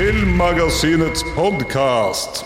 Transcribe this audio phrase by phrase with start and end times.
[0.00, 2.38] Filmmagasinets podkast.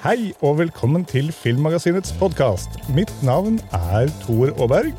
[0.00, 2.78] Hei og velkommen til Filmmagasinets podkast.
[2.96, 4.94] Mitt navn er Tor Aaberg,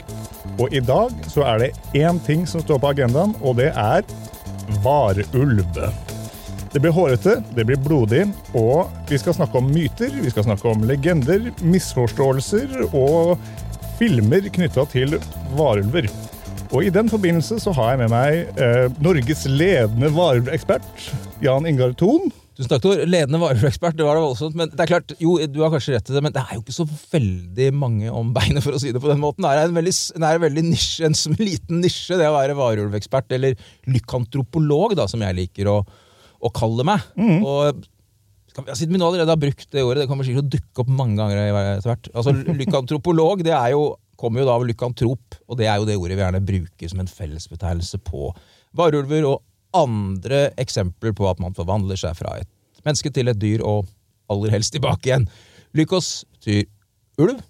[0.62, 4.06] og i dag så er det én ting som står på agendaen, og det er
[4.86, 5.64] varulv.
[6.76, 10.70] Det blir hårete, det blir blodig, og vi skal snakke om myter, vi skal snakke
[10.70, 13.40] om legender, misforståelser og
[13.98, 15.18] filmer knytta til
[15.58, 16.14] varulver.
[16.74, 20.88] Og I den forbindelse så har jeg med meg eh, Norges ledende vareekspert,
[21.44, 22.32] Jan Ingar Thon.
[22.58, 23.00] Tusen takk, Tor.
[23.10, 24.58] Ledende vareekspert, det var det voldsomt.
[24.58, 26.64] Men det er klart, jo, du har kanskje rett i det, men det er jo
[26.64, 29.46] ikke så veldig mange om beinet, for å si det på den måten.
[29.46, 33.34] Det er en veldig, er en veldig nisje, en liten nisje, det å være varulvekspert,
[33.38, 33.58] eller
[33.94, 35.80] lykantropolog, da, som jeg liker å,
[36.42, 37.06] å kalle meg.
[37.42, 37.84] Og
[38.54, 40.56] skal vi- Siden vi nå allerede har brukt det ordet, det kommer sikkert til å
[40.58, 41.42] dukke opp mange ganger
[41.78, 42.10] etter hvert.
[42.14, 46.00] Altså, Lykantropolog det er jo, kommer jo da av lykantrop, og det er jo det
[46.00, 48.32] ordet vi gjerne bruker som en fellesbetegnelse på
[48.78, 49.42] varulver og
[49.76, 52.50] andre eksempler på at man forvandler seg fra et
[52.86, 53.88] menneske til et dyr, og
[54.32, 55.28] aller helst tilbake igjen.
[55.78, 56.66] Lykos betyr
[57.22, 57.42] ulv,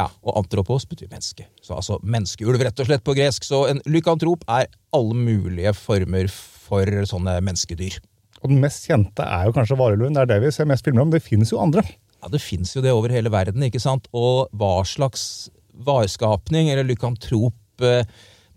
[0.00, 1.46] ja, og antropos betyr menneske.
[1.64, 3.44] Så altså menneskeulv, rett og slett på gresk.
[3.44, 7.98] Så en lykantrop er alle mulige former for sånne menneskedyr.
[8.40, 10.16] Og den mest kjente er jo kanskje varulven.
[10.16, 11.12] Det er det vi ser mest filmer om.
[11.12, 11.84] Det finnes jo andre.
[12.20, 14.08] Ja, Det fins jo det over hele verden, ikke sant?
[14.16, 15.50] Og hva slags
[15.86, 18.04] varskapning eller lykantrop eh,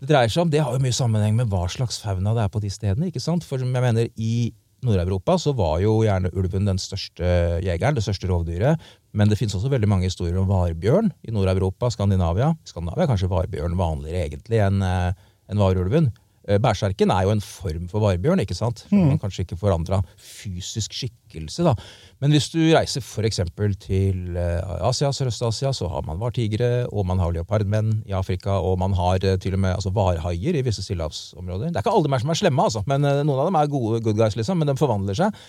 [0.02, 2.52] det dreier seg om, det har jo mye sammenheng med hva slags fauna det er
[2.52, 3.08] på de stedene.
[3.08, 3.46] ikke sant?
[3.46, 4.52] For jeg mener, i
[4.84, 7.24] Nord-Europa så var jo gjerne ulven den største
[7.64, 8.82] jegeren, det største rovdyret.
[9.16, 12.50] Men det finnes også veldig mange historier om varbjørn i Nord-Europa, Skandinavia.
[12.68, 15.14] Skandinavia er kanskje varbjørn vanligere egentlig enn en
[15.50, 16.10] enn varulven.
[16.44, 18.84] Eh, er jo en form for varbjørn, ikke sant?
[18.90, 21.72] For Man kanskje ikke forandra fysisk skikkelse, da.
[22.20, 23.40] Men hvis du reiser f.eks.
[23.80, 28.78] til eh, Asia, Sørøst-Asia, så har man vartigre, og man har leopardmenn i Afrika, og
[28.78, 31.72] man har eh, til og med altså, varhaier i visse stillehavsområder.
[31.72, 34.02] Det er ikke alle mer som er slemme, altså, men noen av dem er gode
[34.04, 35.44] good guys, liksom, men de forvandler seg.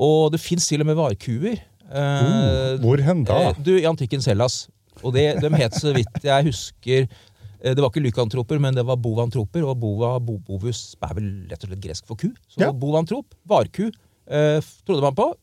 [0.00, 1.60] Og det fins til og med varkuer.
[1.90, 3.50] Oh, hvor hen da?
[3.58, 4.68] Du, I antikkens Hellas.
[5.02, 7.06] Og det, de het, så vidt jeg husker
[7.62, 9.64] Det var ikke lykantroper, men det var bovantroper.
[9.68, 12.30] Og bova, bo, bovus er vel rett og slett gresk for ku.
[12.48, 12.72] Så Ja.
[12.72, 13.90] bovantrop, varku,
[14.28, 15.34] eh, trodde man på.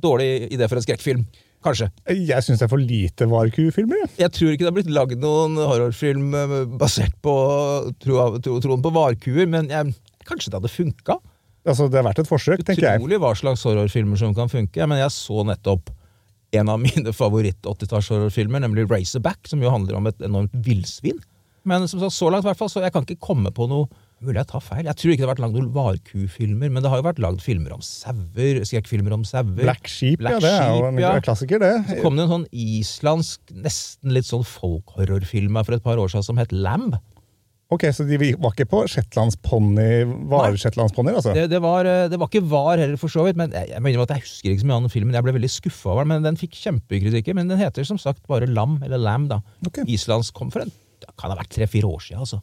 [0.00, 1.26] Dårlig idé for en skrekkfilm.
[1.62, 1.90] Kanskje.
[2.08, 3.98] Jeg syns det er for lite varkufilmer.
[4.00, 4.10] jeg.
[4.18, 7.34] Jeg tror ikke det har blitt lagd noen horrorfilm eh, basert på
[8.00, 9.94] tro, tro, troen på varkuer, men jeg,
[10.24, 11.18] kanskje det hadde funka?
[11.68, 13.00] Altså, Det har vært et forsøk, tenker jeg.
[13.02, 14.80] Utrolig hva slags horrorfilmer som kan funke.
[14.88, 15.90] Men jeg så nettopp
[16.52, 21.20] en av mine favoritt-80-tallshorrorfilmer, nemlig Racerback, som jo handler om et enormt villsvin.
[21.68, 23.90] Men som sagt, så langt, i hvert fall, så jeg kan ikke komme på noe
[24.20, 24.84] Mulig jeg tar feil.
[24.84, 27.40] Jeg tror ikke det har vært lagd noen varkufilmer, men det har jo vært lagd
[27.40, 28.58] filmer om sauer.
[28.68, 29.54] Skrekkfilmer om sauer.
[29.56, 30.40] Black Sheep, Black ja.
[30.44, 31.12] Det er jo en ja.
[31.24, 31.70] klassiker, det.
[31.88, 36.12] Så kom det en sånn islandsk, nesten litt sånn folkhorrorfilm her for et par år
[36.12, 36.98] siden som het Lamb.
[37.72, 39.88] Ok, Så de var ikke på shetlandsponni,
[40.28, 41.32] vareshetlandsponnier, altså?
[41.38, 43.40] Det, det, var, eh, det var ikke var heller, for så vidt.
[43.40, 45.16] men Jeg, jeg mener at jeg husker ikke så mye av den filmen.
[45.16, 47.40] Jeg ble veldig skuffa over den, men den fikk kjempekritikker.
[47.40, 49.40] Men den heter som sagt bare Lam, eller Lam, da.
[49.64, 49.88] Okay.
[49.96, 52.40] Islandsk kom for en det kan ha vært tre-fire år siden, altså.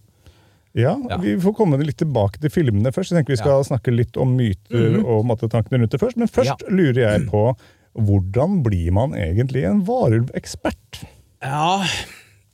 [0.77, 1.17] Ja, Ja.
[1.17, 3.09] Vi får komme litt tilbake til filmene først.
[3.11, 6.17] Jeg tenker Vi skal snakke litt om myter og mattetankene rundt det først.
[6.21, 6.69] Men først Ja.
[6.69, 7.55] lurer jeg på
[7.97, 11.03] hvordan blir man egentlig en varulvekspert?
[11.41, 11.81] Ja,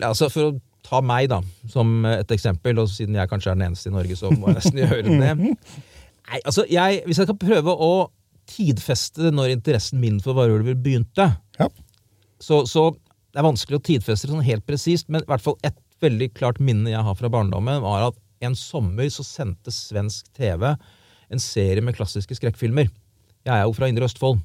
[0.02, 3.68] altså For å ta meg da, som et eksempel, og siden jeg kanskje er den
[3.72, 5.58] eneste i Norge, så må jeg nesten gjøre det.
[6.30, 7.92] Nei, altså jeg, Hvis jeg skal prøve å
[8.48, 11.30] tidfeste når interessen min for varulver begynte,
[11.60, 11.68] Ja.
[12.40, 12.92] så, så
[13.34, 16.32] det er vanskelig å tidfeste det sånn helt presist, men i hvert fall et veldig
[16.38, 20.74] klart minne jeg har fra barndommen, var at en sommer så sendte svensk TV
[21.34, 22.90] en serie med klassiske skrekkfilmer.
[23.44, 24.42] Jeg er jo fra Indre Østfold.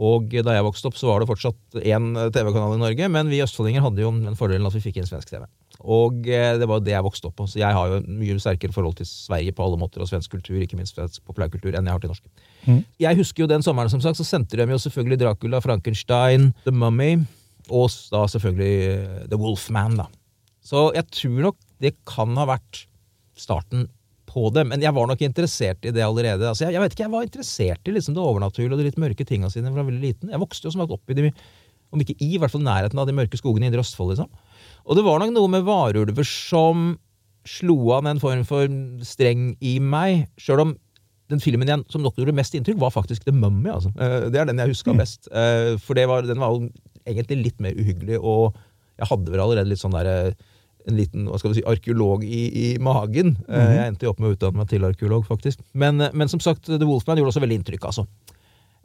[0.00, 3.42] Og da jeg vokste opp, så var det fortsatt én TV-kanal i Norge, men vi
[3.42, 5.42] østfoldinger hadde jo den fordelen at vi fikk inn svensk TV.
[5.80, 8.36] Og eh, det var jo det jeg vokste opp på, så jeg har jo mye
[8.40, 11.90] sterkere forhold til Sverige på alle måter, og svensk kultur, ikke minst svensk populærkultur, enn
[11.90, 12.24] jeg har til norsk.
[13.02, 16.72] Jeg husker jo den sommeren, som sagt, så sendte de jo selvfølgelig Dracula, Frankenstein, The
[16.72, 17.26] Mummy,
[17.68, 20.08] og da selvfølgelig eh, The Wolfman, da.
[20.70, 22.84] Så jeg tror nok det kan ha vært
[23.40, 23.88] starten
[24.30, 24.66] på det.
[24.70, 26.46] Men jeg var nok interessert i det allerede.
[26.46, 29.00] Altså, jeg, jeg vet ikke, jeg var interessert i liksom det overnaturlige og de litt
[29.02, 30.30] mørke tinga sine fra veldig liten.
[30.30, 31.32] Jeg vokste jo som sagt opp i de,
[31.90, 34.30] om ikke i, i hvert fall nærheten av de mørke skogene i Indre Østfold, liksom.
[34.86, 36.92] Og det var nok noe med varulver som
[37.48, 38.70] slo an en form for
[39.06, 40.76] streng i meg, sjøl om
[41.30, 43.70] den filmen igjen, som nok gjorde mest inntrykk, var faktisk The Mummy.
[43.72, 43.92] Altså.
[44.02, 45.28] Eh, Det er den jeg huska best.
[45.30, 46.68] Eh, For det var, den var jo
[47.06, 48.58] egentlig litt mer uhyggelig, og
[49.00, 50.34] jeg hadde vel allerede litt sånn derre
[50.88, 53.34] en liten hva skal vi si, arkeolog i, i magen.
[53.48, 55.60] Eh, Jeg endte jo opp med å utdanne meg til arkeolog, faktisk.
[55.72, 58.06] Men, eh, men som sagt, The Wolfman gjorde også veldig inntrykk, altså.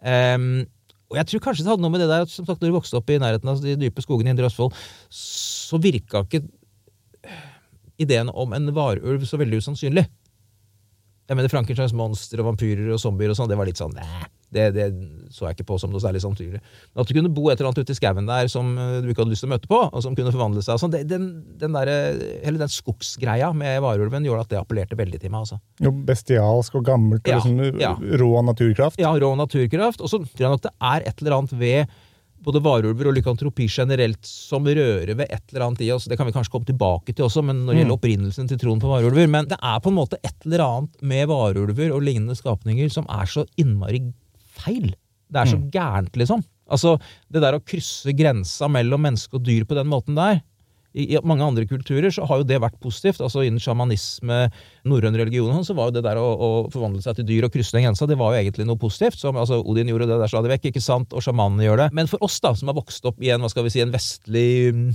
[0.05, 0.65] Um,
[1.09, 2.75] og jeg tror kanskje det hadde noe med det der at som sagt, når du
[2.75, 4.75] vokste opp i nærheten av de dype skogene i Indre Østfold,
[5.13, 6.43] så virka ikke
[8.01, 10.05] ideen om en varulv så veldig usannsynlig.
[11.25, 14.25] Jeg mener Frankensteins monster og vampyrer og zombier og sånn, det var litt sånn Nei,
[14.55, 14.85] det, det
[15.35, 16.61] så jeg ikke på som noe særlig sannsynlig.
[16.61, 19.11] Men at du kunne bo et eller annet ute i skauen der som eh, du
[19.11, 21.27] ikke hadde lyst til å møte på, og som kunne forvandle seg sånn, den,
[21.61, 21.91] den, der,
[22.45, 25.45] hele den skogsgreia med varulven gjorde at det appellerte veldig til meg.
[25.45, 25.61] altså.
[25.83, 27.93] Jo bestialsk og gammelt og Ja, liksom ja.
[28.21, 28.99] rå naturkraft.
[29.01, 30.03] Ja, rå naturkraft.
[30.03, 31.95] Og så tror jeg nok det er et eller annet ved
[32.45, 36.05] både varulver og lykantropi generelt som rører ved et eller annet i oss.
[36.09, 38.81] Det kan vi kanskje komme tilbake til også, men når det gjelder opprinnelsen til troen
[38.83, 39.29] på varulver.
[39.31, 43.07] Men det er på en måte et eller annet med varulver og lignende skapninger som
[43.09, 44.03] er så innmari
[44.57, 44.91] feil.
[45.31, 46.43] Det er så gærent, liksom.
[46.65, 46.95] Altså,
[47.29, 50.39] det der å krysse grensa mellom menneske og dyr på den måten der
[50.95, 53.19] i, I mange andre kulturer så har jo det vært positivt.
[53.23, 54.45] altså Innen sjamanisme,
[54.87, 57.55] norrøn religion, sånn, så var jo det der å, å forvandle seg til dyr og
[57.55, 59.19] krysse den grensa, det var jo egentlig noe positivt.
[59.19, 61.89] Som, altså Odin gjorde det der stadig vekk, ikke sant, og sjamanene gjør det.
[61.99, 63.91] Men for oss, da, som har vokst opp i en hva skal vi si, en
[63.93, 64.87] vestlig mm,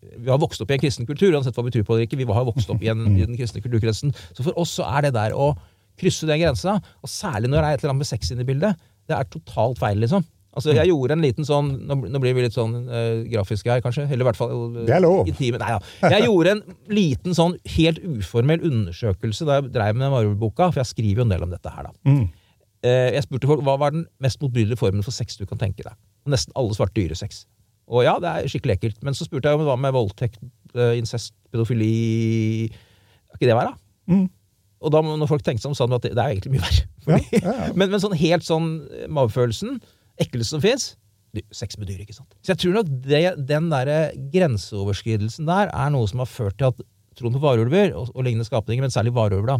[0.00, 2.20] vi har vokst opp i en kristen kultur, uansett hva vi tror på eller ikke.
[2.20, 4.14] Vi har vokst opp i, en, i den kristne kulturkretsen.
[4.30, 5.52] Så for oss så er det der å
[6.00, 8.48] krysse den grensa, og særlig når det er et eller annet med sex inne i
[8.48, 8.78] bildet,
[9.10, 10.24] det er totalt feil, liksom.
[10.50, 13.82] Altså, Jeg gjorde en liten sånn Nå, nå blir vi litt sånn uh, grafiske her,
[13.84, 14.08] kanskje.
[14.08, 15.28] Eller i hvert fall uh, Det er lov.
[15.30, 15.60] intime.
[15.62, 16.10] Nei, ja.
[16.16, 20.82] Jeg gjorde en liten sånn helt uformell undersøkelse da jeg drev med den varulvboka, for
[20.82, 21.94] jeg skriver jo en del om dette her, da.
[22.10, 22.24] Mm.
[22.80, 25.86] Uh, jeg spurte folk hva var den mest motbydelige formen for sex du kan tenke
[25.86, 25.94] deg.
[26.34, 27.44] Nesten alle svarte dyresex.
[27.90, 28.98] Og ja, det er skikkelig ekkelt.
[29.06, 30.42] Men så spurte jeg om hva med voldtekt,
[30.94, 31.94] incest, pedofili
[32.70, 34.14] Er ikke det verre, da?
[34.14, 34.28] Mm.
[34.80, 36.64] Og da når folk tenkte seg om, sa de at det, det er egentlig mye
[36.64, 36.84] verre.
[37.04, 37.72] Fordi, Ja, ja.
[37.78, 39.70] Men, men sånn helt sånn eh, magefølelsen,
[40.20, 40.84] ekleste som fins
[41.54, 42.32] Sex med dyr, ikke sant.
[42.42, 43.86] Så jeg tror nok det, den der
[44.32, 46.78] grenseoverskridelsen der er noe som har ført til at
[47.18, 49.56] troen på varulver og, og lignende skapninger, men særlig varulver, da,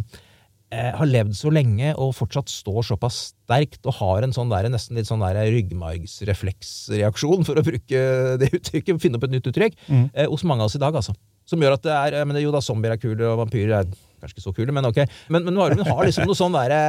[0.75, 4.67] eh, har levd så lenge og fortsatt står såpass sterkt og har en sånn der,
[4.73, 7.99] nesten litt sånn ryggmargsrefleksreaksjon, for å bruke
[8.41, 9.73] det uttrykket, finne opp et nytt uttrykk,
[10.11, 11.13] eh, hos mange av oss i dag, altså.
[11.47, 13.85] Som gjør at det er men det, Jo da, zombier er kule, og vampyrer er
[14.21, 15.01] kanskje ikke så kule, men ok.
[15.33, 16.81] Men, men varulven har liksom noe sånn derre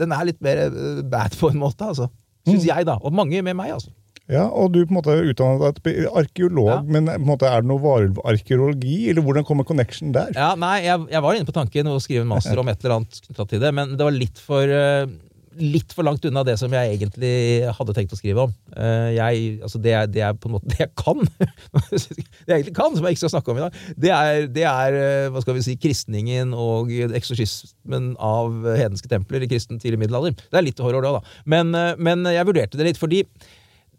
[0.00, 2.08] Den er litt mer eh, bad på en måte, altså.
[2.48, 2.98] Syns jeg, da.
[3.04, 3.92] Og mange med meg, altså.
[4.28, 6.78] Ja, og du på en måte utdannet deg arkeolog, Ja.
[6.88, 10.30] men på en måte er det noe varulvarkeologi, eller hvordan kommer connection der?
[10.36, 12.98] Ja, nei, jeg, jeg var inne på tanken å skrive en master om et eller
[13.02, 15.04] annet knytta til det, men det var litt for eh,
[15.60, 17.32] Litt for langt unna det som jeg egentlig
[17.76, 18.54] hadde tenkt å skrive om.
[18.74, 21.20] Eh, Jeg, altså det, er, det er på en måte det jeg kan.
[22.44, 24.64] Det jeg egentlig kan, som jeg ikke skal snakke om i dag, det er, det
[24.68, 30.02] er eh, hva skal vi si, kristningen og eksorsismen av hedenske templer i kristen tidlig
[30.02, 30.34] middelalder.
[30.36, 31.36] Det er litt horror da, da.
[31.48, 33.22] Men, eh, men jeg vurderte det litt, fordi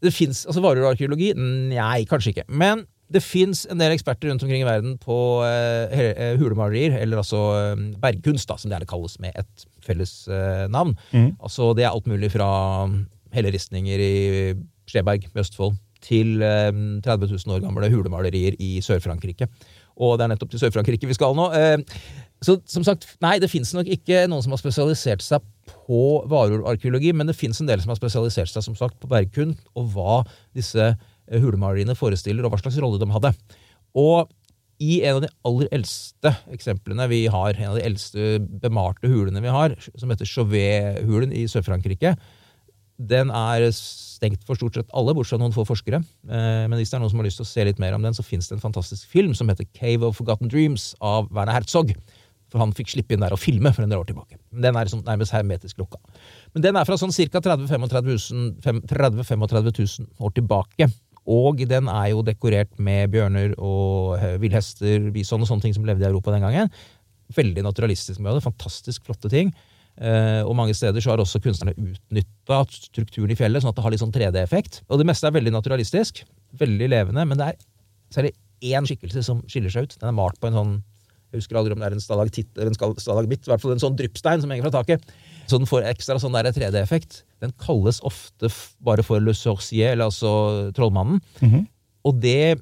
[0.04, 1.32] det fins altså varulvarkeologi?
[1.38, 2.46] Nei, kanskje ikke.
[2.52, 7.22] Men det fins en del eksperter rundt omkring i verden på eh, eh, hulemalerier, eller
[7.22, 10.96] altså eh, bergkunst, da, som det gjerne kalles med et felles eh, navn.
[11.38, 12.50] Altså Det er alt mulig fra
[13.36, 14.16] helleristninger i
[14.90, 16.72] Skjeberg med Østfold til eh,
[17.06, 19.48] 30 000 år gamle hulemalerier i Sør-Frankrike.
[19.96, 21.52] Og det er nettopp til Sør-Frankrike vi skal nå.
[21.56, 21.78] Eh,
[22.46, 25.46] så som sagt, nei, det fins nok ikke noen som har spesialisert seg
[25.88, 29.62] på varulvarkeologi, men det fins en del som har spesialisert seg som sagt på bergkunst,
[29.78, 30.20] og hva
[30.58, 30.98] disse eh,
[31.32, 33.34] hulemaleriene forestiller, og hva slags rolle de hadde.
[33.98, 34.30] Og
[34.84, 39.44] i en av de aller eldste eksemplene vi har, en av de eldste bemalte hulene
[39.44, 42.16] vi har, som heter Chauvet-hulen i Sør-Frankrike,
[42.96, 46.00] den er stengt for stort sett alle, bortsett fra noen få forskere.
[46.28, 48.04] Eh, Men hvis det er noen som har lyst til å se litt mer om
[48.04, 51.58] den, så fins det en fantastisk film som heter Cave of Forgotten Dreams av Werner
[51.58, 51.92] Herzog.
[52.52, 54.38] For han fikk slippe inn der og filme for en del år tilbake.
[54.54, 56.00] Den er sånn nærmest hermetisk lukka.
[56.54, 57.42] Men den er fra sånn ca.
[57.44, 60.88] 30 000-35 000 år tilbake.
[61.26, 65.88] Og den er jo dekorert med bjørner og eh, villhester, bison og sånne ting som
[65.88, 66.70] levde i Europa den gangen.
[67.34, 68.46] Veldig naturalistisk med det.
[68.46, 69.50] Fantastisk flotte ting.
[69.96, 73.86] Eh, og mange steder så har også kunstnerne utnytta strukturen i fjellet, sånn at det
[73.86, 74.84] har litt sånn 3D-effekt.
[74.90, 76.26] Og det meste er veldig naturalistisk.
[76.60, 77.26] Veldig levende.
[77.26, 77.62] Men det er
[78.14, 79.98] særlig én skikkelse som skiller seg ut.
[80.02, 80.76] Den er malt på en sånn
[81.34, 83.44] Jeg husker aldri om det er en stalagtitt eller en stalagmitt.
[83.44, 85.10] I hvert fall en sånn dryppstein som henger fra taket.
[85.50, 87.26] Så den får ekstra sånn der 3D-effekt.
[87.46, 88.50] Den kalles ofte
[88.84, 91.22] bare for Le Sorcier, eller altså Trollmannen.
[92.06, 92.60] Og det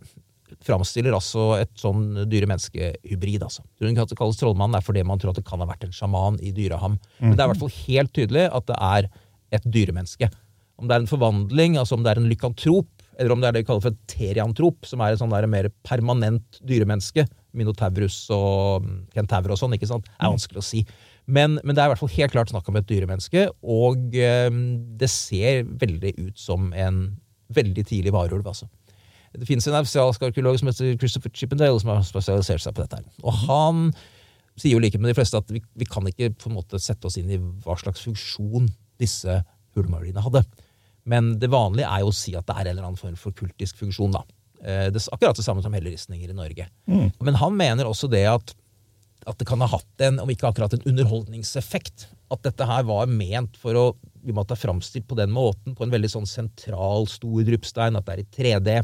[0.63, 3.41] framstiller altså et sånn dyre-menneske-hybrid.
[3.43, 3.63] Altså.
[3.81, 6.37] At det kalles trollmannen er fordi man tror at det kan ha vært en sjaman
[6.45, 6.99] i dyreham.
[7.19, 9.09] Men det er i hvert fall helt tydelig at det er
[9.57, 10.29] et dyremenneske.
[10.79, 13.55] Om det er en forvandling, altså om det er en lykantrop, eller om det er
[13.55, 18.23] det vi kaller for et teriantrop, som er et sånn der mer permanent dyremenneske, Minotaurus
[18.33, 20.81] og kentaur og sånn, ikke sant, er vanskelig å si.
[21.27, 24.49] Men, men det er i hvert fall helt klart snakk om et dyremenneske, og eh,
[24.99, 27.03] det ser veldig ut som en
[27.53, 28.67] veldig tidlig varulv, altså.
[29.33, 32.99] Det finnes en australsk arkeolog som heter Christopher Chippendale, som har spesialisert seg på dette.
[32.99, 33.23] her.
[33.25, 33.87] Og han
[34.59, 37.09] sier jo like med de fleste at vi, vi kan ikke på en måte sette
[37.09, 38.67] oss inn i hva slags funksjon
[39.01, 39.39] disse
[39.73, 40.43] hullmarinene hadde.
[41.09, 43.33] Men det vanlige er jo å si at det er en eller annen form for
[43.35, 44.13] kultisk funksjon.
[44.13, 44.21] da.
[44.61, 46.67] Eh, Det er akkurat det samme som helleristninger i Norge.
[47.25, 48.53] Men han mener også det at,
[49.29, 53.11] at det kan ha hatt en, om ikke akkurat en underholdningseffekt, at dette her var
[53.11, 53.85] ment for å
[54.23, 58.07] vi måtte ha framstilt på den måten, på en veldig sånn sentral, stor dryppstein, at
[58.07, 58.75] det er i 3D.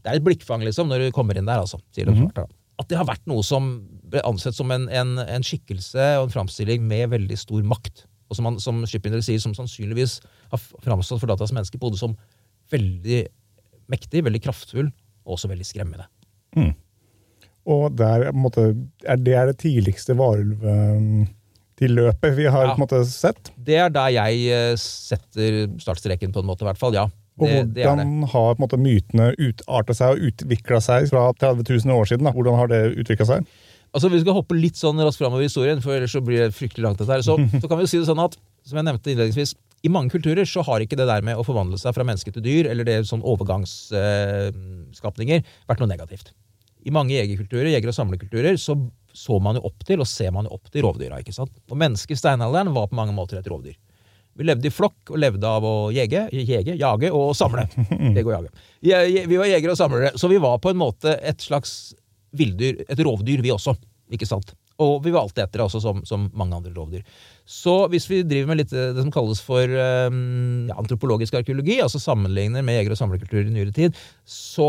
[0.00, 2.32] Det er et blikkfang, liksom, når du kommer inn der, altså, sier det -hmm.
[2.34, 2.46] da.
[2.78, 6.34] At det har vært noe som ble ansett som en, en, en skikkelse og en
[6.34, 8.06] framstilling med veldig stor makt.
[8.28, 12.16] Og som, han, som Shippindler sier, som sannsynligvis har framstått for datas mennesker både som
[12.70, 13.26] veldig
[13.88, 14.90] mektig, veldig kraftfull,
[15.24, 16.06] og også veldig skremmende.
[17.66, 22.76] Og der, måte, er det er det tidligste varulvtilløpet vi har Ja.
[22.78, 23.50] måte sett.
[23.58, 26.94] Det er der jeg eh, setter startstreken, på en måte, i hvert fall.
[26.94, 27.08] Ja.
[27.38, 28.06] Og Det, det er det.
[28.06, 32.24] hvordan har måte, mytene utarta seg og utvikla seg fra 30 000 år siden?
[32.24, 32.30] Da?
[32.32, 33.44] Hvordan har det utvikla seg?
[33.92, 36.54] Altså, Vi skal hoppe litt sånn raskt framover i historien, for ellers så blir det
[36.56, 36.98] fryktelig langt.
[36.98, 37.20] dette her.
[37.22, 39.54] Så, så kan vi jo si det sånn at, som jeg nevnte innledningsvis,
[39.84, 42.42] i mange kulturer så har ikke det der med å forvandle seg fra menneske til
[42.42, 46.32] dyr, eller det sånn overgangsskapninger, vært noe negativt.
[46.86, 48.76] I mange jegerkulturer, jeger- og samlekulturer, så
[49.16, 51.16] så man jo opp til, og ser man jo opp til rovdyra.
[51.22, 51.48] ikke sant?
[51.72, 53.72] Og mennesket i steinalderen var på mange måter et rovdyr.
[54.36, 57.64] Vi levde i flokk og levde av å jege, jege, jage og samle.
[58.18, 58.50] Jege og jage.
[58.84, 61.94] Je- je- Vi var jegere og samlere, så vi var på en måte et slags
[62.36, 63.72] villdyr, et rovdyr, vi også.
[64.12, 64.52] Ikke sant?
[64.78, 67.00] Og vi var alltid etter det, også som, som mange andre rovdyr.
[67.48, 71.80] Så hvis vi driver med litt eh, det som kalles for um, ja, antropologisk arkeologi,
[71.80, 73.96] altså sammenligner med jeger- og samlerkultur i nyere tid,
[74.28, 74.68] så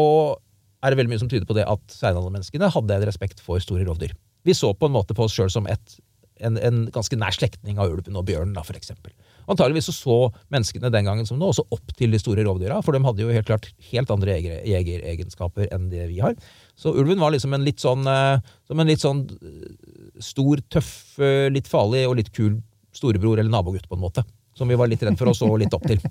[0.88, 3.86] er det veldig mye som tyder på det at steinaldermenneskene hadde en respekt for store
[3.88, 4.16] rovdyr.
[4.48, 5.98] Vi så på en måte på oss sjøl som et,
[6.40, 9.12] en, en ganske nær slektning av ulven og bjørnen, da, for eksempel.
[9.48, 10.16] Antageligvis så, så
[10.52, 13.32] menneskene den gangen som nå også opp til de store rovdyra, for de hadde jo
[13.32, 14.36] helt klart helt andre
[14.68, 16.36] jegeregenskaper enn det vi har.
[16.76, 19.70] Så ulven var liksom en litt sånn, eh, som en litt sånn eh,
[20.24, 20.92] stor, tøff,
[21.24, 22.60] eh, litt farlig og litt kul
[22.96, 24.26] storebror eller nabogutt, på en måte.
[24.58, 26.02] Som vi var litt redd for og så litt opp til.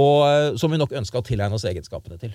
[0.00, 2.34] Og som vi nok ønska å tilegne oss egenskapene til.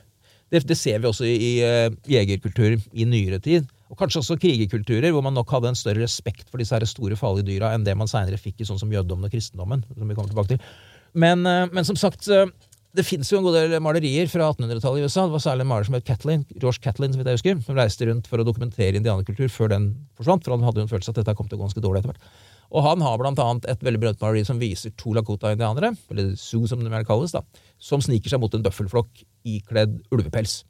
[0.52, 3.66] Det, det ser vi også i, i eh, jegerkultur i nyere tid.
[3.90, 7.18] Og kanskje også krigerkulturer, hvor man nok hadde en større respekt for disse her store,
[7.20, 9.86] farlige dyra enn det man seinere fikk i sånn som jødedommen og kristendommen.
[9.94, 10.72] som vi kommer tilbake til.
[11.14, 12.50] Men, eh, men som sagt, eh,
[12.96, 15.26] det fins jo en god del malerier fra 1800-tallet i USA.
[15.26, 18.08] Det var særlig en maler som het Catlin, George Catlin, som jeg husker, som reiste
[18.08, 20.46] rundt for å dokumentere indianerkultur før den forsvant.
[20.46, 22.14] For han hadde jo en følelse at dette kom til å gå ganske dårlig etter
[22.14, 22.30] hvert.
[22.76, 26.68] Og han har blant annet et veldig berømt maleri som viser to Lakota-indianere, eller Zoo
[26.68, 27.42] som det mer kalles, da,
[27.80, 30.64] som sniker seg mot en bøffelflokk ikledd ulvepels.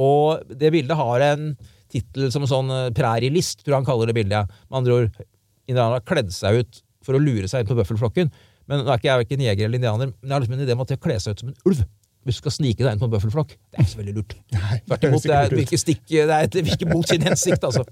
[0.00, 1.50] Og det bildet har en
[1.92, 4.56] tittel som sånn eh, prærielist, tror jeg han kaller det bildet.
[4.70, 5.20] Med andre ord,
[5.68, 8.32] indianerne har kledd seg ut for å lure seg inn på bøffelflokken.
[8.66, 10.74] Men nå er ikke jeg verken jeger eller indianer, men jeg har liksom en idé
[10.74, 11.84] om at de har kledd seg ut som en ulv.
[12.26, 13.52] Hvis du skal snike deg inn på en bøffelflokk.
[13.54, 14.32] Det er ikke så veldig lurt.
[14.50, 17.84] Tvert imot, det er- virker stikk, det er et virker mot sin hensikt, altså.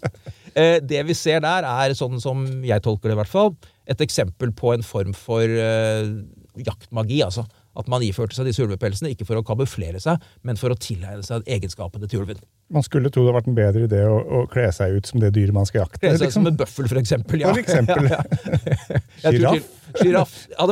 [0.56, 3.54] Eh, Det vi ser der, er sånn som jeg tolker det, i hvert fall,
[3.86, 6.10] et eksempel på en form for eh,
[6.58, 7.22] jaktmagi.
[7.22, 7.46] altså.
[7.78, 11.24] At man iførte seg disse ulvepelsene, ikke for å kamuflere seg, men for å tilegne
[11.26, 12.40] seg egenskapene til ulven.
[12.74, 15.20] Man skulle tro det hadde vært en bedre idé å, å kle seg ut som
[15.22, 16.00] det dyret man skal jakte.
[16.02, 16.46] Kle seg liksom.
[16.46, 17.44] som en bøffel, for eksempel.
[17.44, 17.52] Ja.
[17.52, 18.08] For eksempel.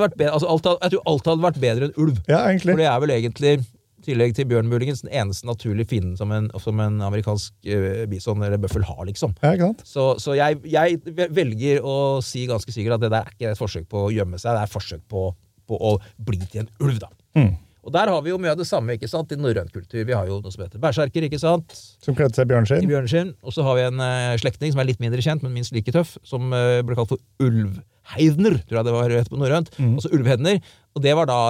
[0.03, 2.17] Vært bedre, altså alt, jeg tror alt hadde vært bedre enn ulv.
[2.27, 2.73] Ja, egentlig.
[2.73, 3.53] For det er vel egentlig,
[4.03, 8.03] i tillegg til bjørn muligens, den eneste naturlige fienden som en, som en amerikansk uh,
[8.11, 9.37] bison eller bøffel har, liksom.
[9.45, 9.85] Ja, ikke sant?
[9.87, 10.99] Så, så jeg, jeg
[11.37, 14.41] velger å si ganske sikkert at det der er ikke et forsøk på å gjemme
[14.43, 15.29] seg, det er et forsøk på,
[15.73, 17.11] på å bli til en ulv, da.
[17.39, 17.53] Mm.
[17.83, 20.05] Og der har vi jo mye av det samme ikke sant, i norrøn kultur.
[20.07, 21.75] Vi har jo noe som heter berserker, ikke sant?
[22.05, 22.87] Som kledde seg bjørnskinn.
[22.87, 23.33] bjørneskinn.
[23.43, 25.91] Og så har vi en uh, slektning som er litt mindre kjent, men minst like
[25.95, 29.75] tøff, som uh, ble kalt for ulvheidner, tror jeg det var rett på norrønt.
[29.83, 30.63] Altså ulvhedner.
[30.95, 31.41] Og det var da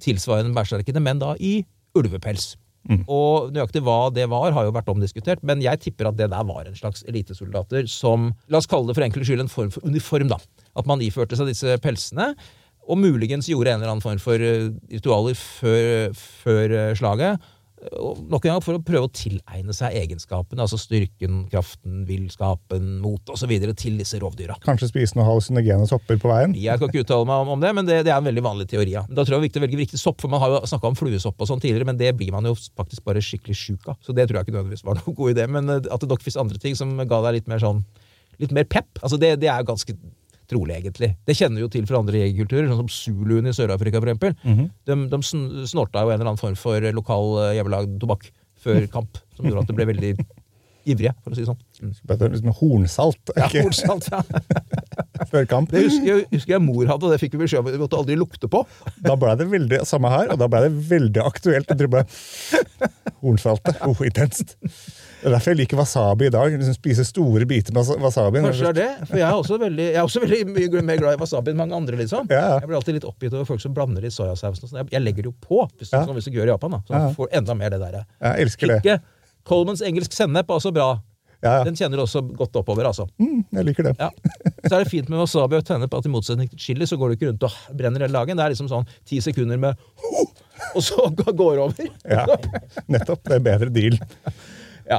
[0.00, 1.58] tilsvarende berserkene, men da i
[1.98, 2.54] ulvepels.
[3.06, 6.48] Og nøyaktig hva det var, har jo vært omdiskutert, men jeg tipper at det der
[6.48, 9.86] var en slags elitesoldater som La oss kalle det for enkel skyld en form for
[9.86, 10.40] uniform, da.
[10.78, 12.32] At man iførte seg disse pelsene.
[12.90, 17.50] Og muligens gjorde en eller annen form for eh, ritualer før, før eh, slaget.
[18.30, 23.32] nok en gang for å prøve å tilegne seg egenskapene, altså styrken, kraften, villskapen, mot
[23.34, 23.50] osv.
[23.74, 24.54] til disse rovdyra.
[24.62, 26.54] Kanskje spise noen hallusinogene sopper på veien?
[26.54, 28.68] Jeg skal ikke uttale meg om, om det, men det, det er en veldig vanlig
[28.70, 28.94] teori.
[28.94, 29.02] Ja.
[29.08, 30.92] Da tror jeg det er viktig å velge riktig sopp, for man har jo snakka
[30.92, 33.98] om fluesopp og sånn tidligere, men det blir man jo faktisk bare skikkelig sjuk av.
[34.02, 35.50] Så det tror jeg ikke nødvendigvis var noen god idé.
[35.50, 37.82] Men eh, at det nok fins andre ting som ga deg litt mer sånn
[38.40, 39.94] litt mer pep, altså det, det er ganske
[40.52, 41.10] trolig, egentlig.
[41.26, 44.36] Det kjenner vi jo til fra andre jegerkulturer, sånn som zuluene i Sør-Afrika, for eksempel.
[44.88, 45.22] de, de
[45.72, 48.28] snorta jo en eller annen form for lokal eh, hjemmelagd tobakk
[48.62, 50.12] før kamp, som gjorde at det ble veldig
[50.88, 51.60] ivrige, for å si det sånn.
[51.82, 51.92] Mm.
[52.32, 54.22] Liksom hornsalt Ja, hornsalt, ja.
[55.32, 55.70] før kamp.
[55.72, 57.70] Det husker jeg, husker jeg mor hadde, og det fikk vi beskjed om.
[57.72, 58.64] Vi måtte aldri lukte på.
[59.04, 61.70] Da ble det veldig, samme her, og da ble det veldig aktuelt.
[61.72, 62.04] å drible
[63.22, 63.78] Hornsaltet.
[63.86, 64.56] Oh, intenst.
[65.22, 66.50] Det er derfor jeg liker wasabi i dag.
[66.58, 68.42] Liksom spise store biter med wasabi.
[68.42, 70.98] Kanskje det er det, for jeg er også veldig, jeg er også veldig mye mer
[70.98, 72.00] glad i wasabi enn mange andre.
[72.02, 72.26] liksom.
[72.32, 72.58] Ja.
[72.58, 74.66] Jeg blir alltid litt oppgitt over folk som blander litt soyasausen.
[74.66, 74.80] og sånn.
[74.82, 76.02] Jeg, jeg legger det jo på, hvis, Ja.
[76.02, 76.74] sånn hvis du gjør i Japan.
[76.74, 76.82] da.
[76.88, 77.10] Så ja.
[77.14, 78.00] får enda mer det der.
[78.18, 78.80] Jeg elsker det.
[78.82, 78.98] Ikke
[79.48, 80.92] Colemans engelsk sennep er også bra.
[81.42, 81.62] Ja, ja.
[81.66, 83.08] Den kjenner du også godt oppover, altså.
[83.18, 83.96] Mm, jeg liker det.
[83.98, 84.12] Ja.
[84.62, 87.10] Så er det fint med wasabi og tennep at i motsetning til chili, så går
[87.10, 88.38] du ikke rundt og brenner hele dagen.
[88.38, 89.74] Det er liksom sånn ti sekunder med
[90.74, 91.08] og så
[91.40, 91.92] går det over.
[92.06, 92.26] Ja,
[92.90, 93.24] nettopp.
[93.26, 93.98] Det er bedre deal.
[94.88, 94.98] Ja.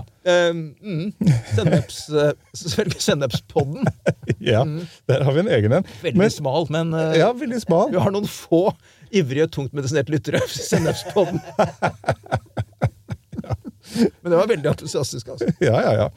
[0.50, 1.14] Um, mm.
[1.56, 3.88] Senneps, uh, Sennepspodden.
[4.44, 4.64] Ja,
[5.08, 5.86] Der har vi en egen en.
[6.02, 7.92] Veldig Men, smal, men uh, ja, veldig smal.
[7.94, 8.74] vi har noen få
[9.14, 10.42] ivrige, tungtmedisinerte lyttere.
[10.70, 11.40] Sennepspodden.
[13.96, 15.50] Men det var veldig entusiastisk, altså.
[15.68, 16.12] Ja, ja, ja.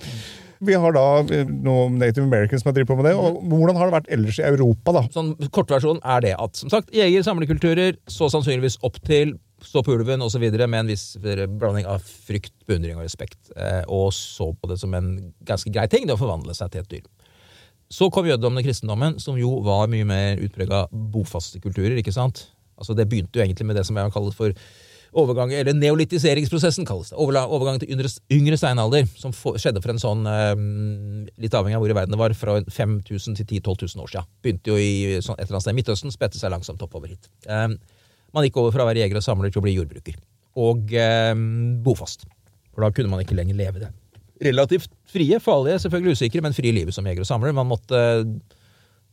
[0.64, 1.06] Vi har da
[1.36, 3.16] eh, noen Native Americans som har drevet på med det.
[3.20, 5.02] og Hvordan har det vært ellers i Europa, da?
[5.12, 9.94] Sånn Kortversjonen er det at som sagt, jeger, samlekulturer, så sannsynligvis opp til stå på
[9.96, 10.44] ulven osv.
[10.52, 13.38] med en viss blanding av frykt, beundring og respekt.
[13.56, 15.14] Eh, og så på det som en
[15.48, 17.06] ganske grei ting, det å forvandle seg til et dyr.
[17.92, 21.96] Så kom jødedommen og kristendommen, som jo var mye mer utprega bofaste kulturer.
[22.00, 22.48] ikke sant?
[22.76, 24.52] Altså Det begynte jo egentlig med det som jeg har kalt for
[25.12, 27.18] overgang, eller neolitiseringsprosessen, kalles det.
[27.18, 30.54] Overgangen Overgang til yngre, yngre steinalder, som for, skjedde for en sånn, eh,
[31.42, 34.12] litt avhengig av hvor i verden det var, fra 5000 til 10 000-12 000 år
[34.12, 34.30] siden.
[34.42, 37.30] Begynte jo i sånn, et eller annet sted i Midtøsten, spredte seg langsomt oppover hit.
[37.46, 37.68] Eh,
[38.36, 40.18] man gikk over fra å være jeger og samler til å bli jordbruker.
[40.66, 41.32] Og eh,
[41.86, 42.26] bofast.
[42.74, 43.92] For da kunne man ikke lenger leve det.
[44.44, 47.56] Relativt frie, farlige, selvfølgelig usikre, men frie livet som jeger og samler.
[47.56, 48.00] Man måtte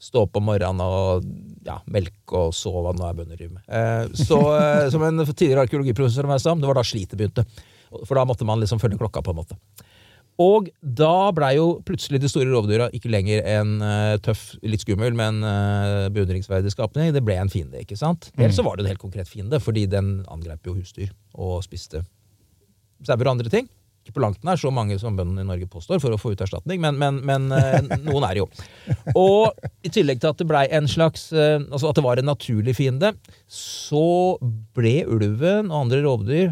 [0.04, 1.24] stå opp om morgenen og
[1.68, 3.64] ja, melke og sove, hva nå er bønder driver med.
[3.68, 7.46] Eh, så eh, som en tidligere arkeologiprofessor sa, det var da slitet begynte.
[8.04, 9.60] For da måtte man liksom følge klokka, på en måte.
[10.42, 15.14] Og da blei jo plutselig de store rovdyra ikke lenger en uh, tøff, litt skummel,
[15.18, 17.12] men uh, beundringsverdig skapning.
[17.14, 18.32] Det ble en fiende, ikke sant?
[18.40, 22.02] Dels så var det en helt konkret fiende, fordi den angrep jo husdyr og spiste
[23.06, 23.70] sauer og andre ting.
[24.04, 26.42] Ikke på langt nær så mange som bøndene i Norge påstår for å få ut
[26.44, 28.48] erstatning, men, men, men eh, noen er jo.
[29.16, 29.56] Og
[29.88, 32.76] i tillegg til at det blei en slags eh, Altså at det var en naturlig
[32.76, 33.14] fiende,
[33.48, 34.36] så
[34.76, 36.52] ble ulven og andre rovdyr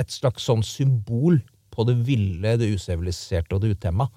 [0.00, 4.10] et slags sånn symbol på det ville, det usiviliserte og det utemma.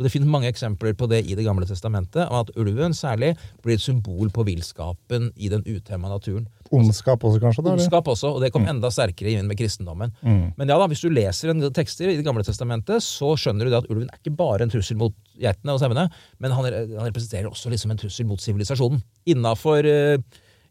[0.00, 3.34] Og Det finnes mange eksempler på det i Det gamle testamentet, om at ulven særlig
[3.60, 6.48] blir et symbol på villskapen i den utemma naturen.
[6.72, 7.64] Ondskap også, kanskje?
[7.66, 7.74] da.
[7.76, 10.14] Ondskap også, og det kom enda sterkere inn med kristendommen.
[10.56, 13.74] Men ja da, hvis du leser en tekster i Det gamle testamentet, så skjønner du
[13.74, 16.08] det at ulven er ikke bare en trussel mot geitene og sauene,
[16.38, 19.02] men han, han representerer også liksom en trussel mot sivilisasjonen.
[19.28, 20.16] Innafor uh,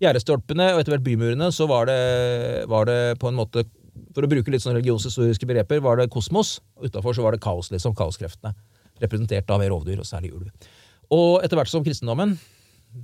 [0.01, 1.99] gjerdestolpene og etter hvert bymurene så var det,
[2.71, 3.65] var det på en måte
[4.15, 6.57] for å bruke litt sånn religionshistoriske begreper, var det kosmos.
[6.81, 7.95] Utafor så var det kaos, liksom.
[7.97, 8.55] Kaoskreftene.
[9.01, 10.69] Representert av rovdyr, og særlig ulv.
[11.15, 12.37] Og etter hvert som kristendommen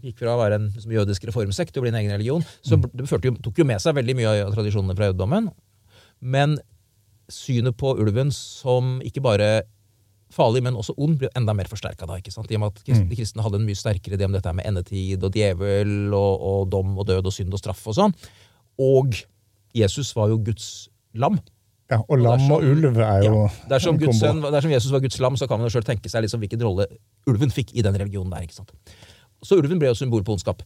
[0.01, 2.77] gikk fra å være en liksom, jødisk reformsekt til å bli en egen religion, så
[2.81, 5.51] det førte jo, tok jo med seg veldig mye av tradisjonene fra jødedommen.
[6.25, 6.57] Men
[7.31, 9.49] synet på ulven som ikke bare
[10.33, 12.17] farlig, men også ond, ble enda mer forsterka da.
[12.19, 12.49] ikke sant?
[12.51, 15.23] I og med at de kristne hadde en mye sterkere idé om dette med endetid
[15.23, 18.15] og djevel og, og dom og død og synd og straff og sånn.
[18.81, 19.21] Og
[19.75, 21.37] Jesus var jo Guds lam.
[21.91, 25.03] Ja, og lam og dersom- ulv er jo Ja, dersom, Guds sønn, dersom Jesus var
[25.03, 26.87] Guds lam, så kan man jo sjøl tenke seg liksom hvilken rolle
[27.27, 28.41] ulven fikk i den religionen der.
[28.41, 28.71] ikke sant?
[29.43, 30.63] Så ulven ble jo symbol på ondskap.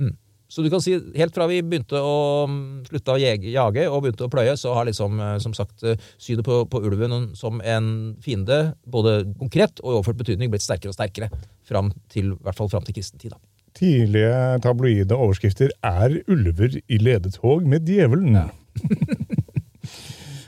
[0.00, 0.16] Mm.
[0.48, 2.46] Så du kan si, helt fra vi begynte å
[2.86, 3.20] slutta slutte å
[3.52, 6.80] jage og begynte å pløye, så har liksom, eh, som sagt, eh, synet på, på
[6.80, 11.30] ulven som en fiende, både konkret og i overført betydning, blitt sterkere og sterkere.
[11.64, 13.32] Fram til, I hvert fall fram til kristen tid.
[13.32, 13.36] da.
[13.74, 18.50] Tidlige tabloide overskrifter er 'Ulver i ledetog med djevelen'.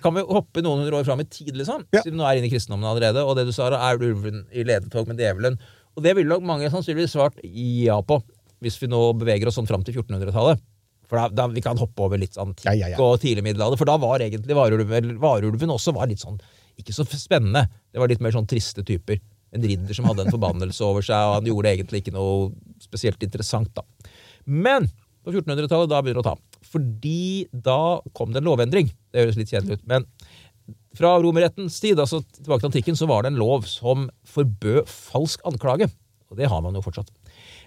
[0.06, 1.82] Kan vi hoppe noen hundre år fram i tid, liksom?
[1.94, 2.04] Ja.
[2.04, 4.62] Siden du er inne i kristendommen allerede, og det du sa, da, er ulven i
[4.66, 5.58] ledetog med djevelen.
[5.98, 8.20] Og det ville nok mange sannsynligvis svart ja på,
[8.62, 10.62] hvis vi nå beveger oss sånn fram til 1400-tallet.
[11.06, 12.98] For da, da Vi kan hoppe over litt antikk Ja, ja, ja.
[13.02, 16.38] og tidlig middelalder, for da var egentlig varulven, varulven også var litt sånn
[16.76, 17.66] ikke så spennende.
[17.92, 19.20] Det var litt mer sånn triste typer.
[19.54, 22.50] En ridder som hadde en forbannelse over seg, og han gjorde egentlig ikke noe
[22.82, 23.84] spesielt interessant, da.
[24.44, 24.90] Men
[25.24, 26.45] på 1400-tallet da begynner det å ta.
[26.72, 28.90] Fordi da kom det en lovendring.
[29.12, 30.08] Det høres litt kjedelig ut, men
[30.96, 35.44] fra romerrettens tid, altså tilbake til antikken, så var det en lov som forbød falsk
[35.48, 35.90] anklage.
[36.26, 37.12] Og det har man jo fortsatt.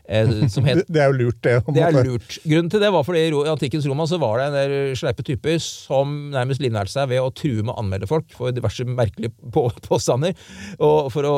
[0.09, 1.53] Eh, som het Det, er jo lurt, det.
[1.75, 2.39] det er lurt.
[2.43, 5.59] Grunnen til det var fordi i antikkens Roma så var det en del sleipe typer
[5.63, 9.67] som nærmest livnærte seg ved å true med å anmelde folk for diverse merkelige på
[9.85, 10.35] påstander,
[10.81, 11.35] og for å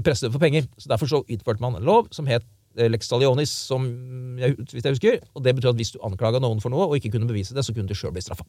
[0.00, 0.66] presse dem for penger.
[0.80, 2.46] Så Derfor så innførte man en lov som het
[2.86, 3.88] Lex Talionis, som
[4.38, 6.98] jeg, hvis jeg husker, og det betyr at hvis du anklaga noen for noe og
[6.98, 8.46] ikke kunne bevise det, så kunne du sjøl bli straffa.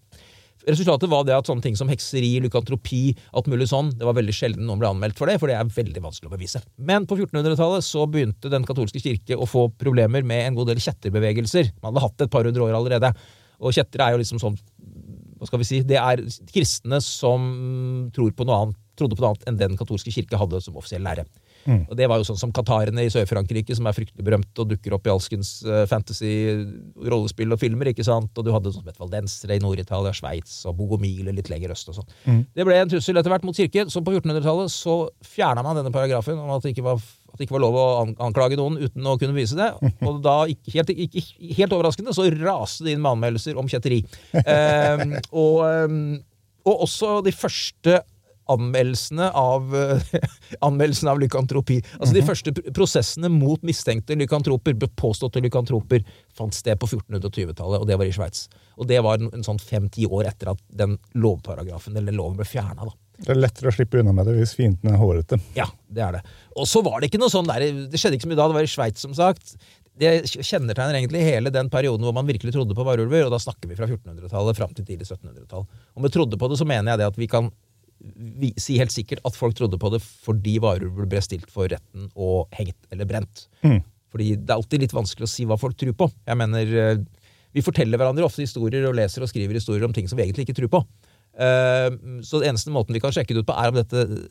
[0.67, 4.35] Resultatet var det at sånne ting som hekseri, lykantropi, alt mulig sånn, det var veldig
[4.35, 6.61] sjelden noen ble anmeldt for det, for det er veldig vanskelig å bevise.
[6.75, 10.83] Men på 1400-tallet så begynte den katolske kirke å få problemer med en god del
[10.83, 11.71] kjetterbevegelser.
[11.79, 13.13] Man hadde hatt det et par hundre år allerede.
[13.63, 14.59] Og kjetter er jo liksom sånn
[15.39, 16.19] hva skal vi si, Det er
[16.51, 20.59] kristne som tror på noe annet, trodde på noe annet enn den katolske kirke hadde
[20.63, 21.23] som offisiell lære.
[21.89, 24.95] Og Det var jo sånn som katarene i Sør-Frankrike, som er fryktelig berømt og dukker
[24.97, 26.31] opp i alskens eh, fantasy,
[27.09, 27.91] rollespill og filmer.
[27.91, 28.31] ikke sant?
[28.37, 31.89] Og du hadde sånn som valdensere i Nord-Italia, Sveits og Bogomile litt lenger øst.
[31.91, 32.43] og sånn.
[32.55, 35.93] Det ble en trussel etter hvert mot kirken, så på 1400-tallet så fjerna man denne
[35.93, 38.79] paragrafen om at det ikke var at det ikke var lov å an- anklage noen
[38.81, 39.67] uten å kunne bevise det.
[40.07, 40.39] Og da,
[40.73, 41.21] helt, ikke,
[41.59, 43.99] helt overraskende, så raste det inn med anmeldelser om kjetteri.
[44.33, 45.99] Um, og, um,
[46.65, 47.99] og også de første
[48.49, 49.73] anmeldelsene av
[50.67, 51.79] anmeldelsene av lykantropi.
[51.99, 57.99] Altså De første prosessene mot mistenkte lykantroper, påståtte lykantroper, fant sted på 1420-tallet, og det
[57.99, 58.47] var i Sveits.
[58.79, 62.47] Og det var en, en sånn fem-ti år etter at den lovparagrafen, eller loven, ble
[62.47, 62.89] fjerna.
[63.19, 65.41] Det er lettere å slippe unna med det hvis fienden er hårete.
[65.57, 66.21] Ja, det er det.
[66.55, 68.57] Og så var det ikke noe sånn der, det skjedde ikke så mye da, det
[68.59, 69.57] var i Sveits, som sagt.
[69.99, 73.67] Det kjennetegner egentlig hele den perioden hvor man virkelig trodde på varulver, og da snakker
[73.67, 75.65] vi fra 1400-tallet fram til tidlig 1700-tall.
[75.99, 77.51] Om vi trodde på det, så mener jeg det at vi kan
[77.99, 82.09] vi, si helt sikkert at folk trodde på det fordi varer ble stilt for retten
[82.15, 83.47] og hengt eller brent.
[84.09, 86.11] Fordi det er alltid litt vanskelig å si hva folk tror på.
[86.25, 87.05] Jeg mener, eh,
[87.51, 90.45] Vi forteller hverandre ofte historier og leser og skriver historier om ting som vi egentlig
[90.47, 90.85] ikke tror på.
[91.33, 91.89] Eh,
[92.21, 94.27] Så den eneste måten vi kan sjekke det ut på, er om dette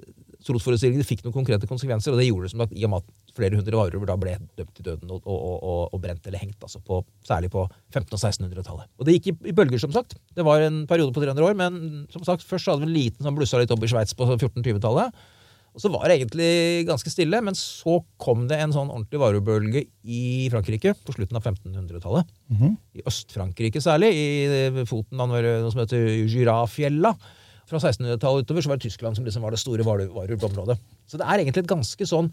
[0.46, 3.32] trosforestillingene fikk noen konkrete konsekvenser, og det gjorde det som at i og med at
[3.38, 6.60] flere hundre varulver da ble dømt til døden og, og, og, og brent eller hengt,
[6.62, 8.92] altså på, særlig på 1500- og 1600-tallet.
[8.98, 10.14] Og det gikk i, i bølger, som sagt.
[10.36, 13.26] Det var en periode på 300 år, men som sagt, først hadde vi en liten
[13.26, 15.18] som blussa litt opp i Sveits på 1420-tallet.
[15.76, 19.84] Og så var det egentlig ganske stille, men så kom det en sånn ordentlig varulvbølge
[20.10, 22.30] i Frankrike på slutten av 1500-tallet.
[22.98, 27.12] I Øst-Frankrike særlig, i foten av noe som heter Girafjella.
[27.68, 30.78] Fra 1600-tallet utover så var det Tyskland som liksom var det store varu- varulvområdet.
[31.08, 32.30] Så det er egentlig et ganske sånn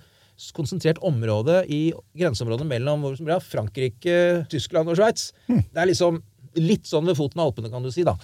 [0.56, 1.82] konsentrert område i
[2.20, 3.04] grenseområdet mellom
[3.44, 4.16] Frankrike,
[4.52, 5.30] Tyskland og Sveits.
[5.48, 6.22] Det er liksom
[6.60, 8.04] litt sånn ved foten av Alpene, kan du si.
[8.08, 8.16] da.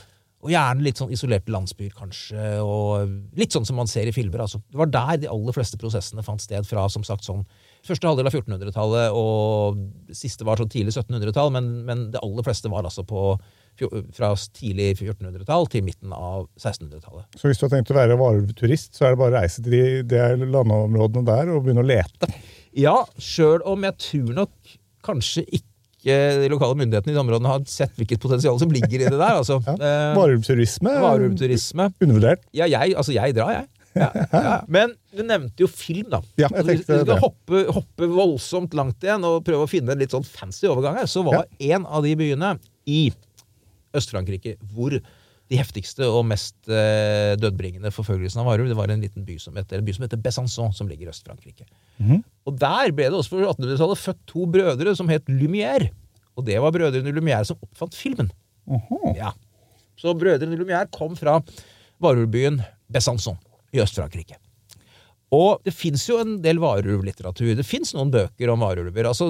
[0.41, 2.45] Og gjerne litt sånn isolerte landsbyer, kanskje.
[2.65, 4.41] og Litt sånn som man ser i filmer.
[4.41, 4.57] altså.
[4.71, 6.87] Det var der de aller fleste prosessene fant sted fra.
[6.89, 7.43] som sagt sånn
[7.85, 9.77] Første halvdel av 1400-tallet, og
[10.13, 13.39] siste var sånn tidlig 1700-tall, men, men det aller fleste var altså på
[14.13, 17.25] fra tidlig 1400-tall til midten av 1600-tallet.
[17.39, 19.73] Så hvis du har tenkt å være varulvturist, så er det bare å reise til
[19.73, 22.29] de, de landområdene der og begynne å lete.
[22.77, 25.67] Ja, sjøl om jeg tror nok kanskje ikke
[26.41, 29.35] de lokale myndighetene i de områdene har sett hvilket potensial som ligger i det der.
[29.41, 29.59] altså.
[29.67, 29.75] Ja.
[29.77, 31.91] Eh, Varulvturisme er Varulvturisme.
[32.01, 32.45] undervurdert.
[32.57, 33.69] Ja, jeg, altså jeg drar, jeg.
[33.97, 34.55] Ja, ja.
[34.77, 36.21] Men du nevnte jo film, da.
[36.39, 40.01] Ja, jeg Altså, vi skal hoppe, hoppe voldsomt langt igjen og prøve å finne en
[40.01, 42.55] litt sånn fancy overgang her, så var en av de byene
[42.89, 43.01] i
[43.97, 44.95] Øst-Frankrike hvor
[45.51, 49.57] de heftigste og mest eh, dødbringende forfølgelsene av varulv, det var en liten by som
[49.59, 51.67] heter, en by som heter Besançon, som ligger i Øst-Frankrike.
[52.47, 55.89] Og der ble det også på 1800-tallet født to brødre som het Lumière.
[56.39, 58.31] Og det var brødrene Lumière som oppfant filmen.
[59.17, 59.33] Ja.
[59.99, 61.41] Så brødrene Lumière kom fra
[62.01, 63.35] varulvbyen Besançon
[63.75, 64.39] i Øst-Frankrike.
[65.31, 67.53] Og det fins jo en del varulvlitteratur.
[67.55, 69.07] Det fins noen bøker om varulver.
[69.07, 69.29] Altså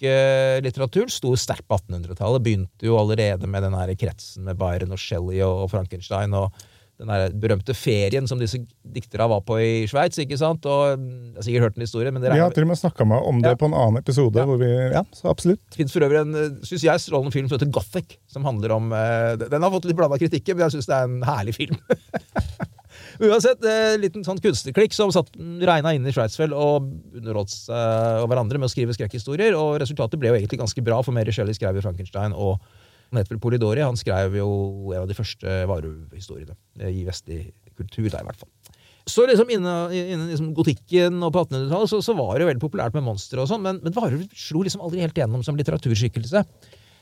[0.00, 2.42] Skrekklitteraturen sto sterkt på 1800-tallet.
[2.44, 6.32] Begynte jo allerede med den her kretsen med Byron og Shelley og Frankenstein.
[6.34, 6.52] og
[7.00, 10.18] den her berømte ferien som disse dikterne var på i Sveits.
[10.20, 10.66] ikke sant?
[10.68, 12.76] Og mm, Jeg har sikkert hørt en historie, men det Vi har til og med
[12.76, 13.56] snakka om det Ja.
[13.56, 14.36] på en annen episode.
[14.36, 14.44] Ja.
[14.44, 15.60] hvor vi, ja, så absolutt.
[15.70, 18.18] Det fins for øvrig en eh, synes jeg, strålende film som heter Gothic.
[18.28, 21.04] som handler om, eh, Den har fått litt blanda kritikker, men jeg syns det er
[21.04, 21.78] en herlig film.
[23.20, 26.86] Uansett, eh, en liten sånn kunstnerklikk som satt regna inn i Schweizfeld og
[27.18, 29.56] underholdt seg av hverandre med å skrive skrekkhistorier.
[29.58, 32.32] Og resultatet ble jo egentlig ganske bra, for Mary Shelley skrev jo Frankenstein.
[32.32, 32.56] og
[33.10, 33.82] han het vel Polidori.
[33.82, 34.50] Han skrev jo
[34.94, 37.42] en av de første varulvhistoriene eh, i vestlig
[37.78, 38.50] kultur, da i hvert fall.
[39.08, 42.62] Så liksom innen, innen liksom gotikken og på 1800-tallet så, så var det jo veldig
[42.62, 46.44] populært med monstre og sånn, men, men varulv slo liksom aldri helt gjennom som litteraturskikkelse.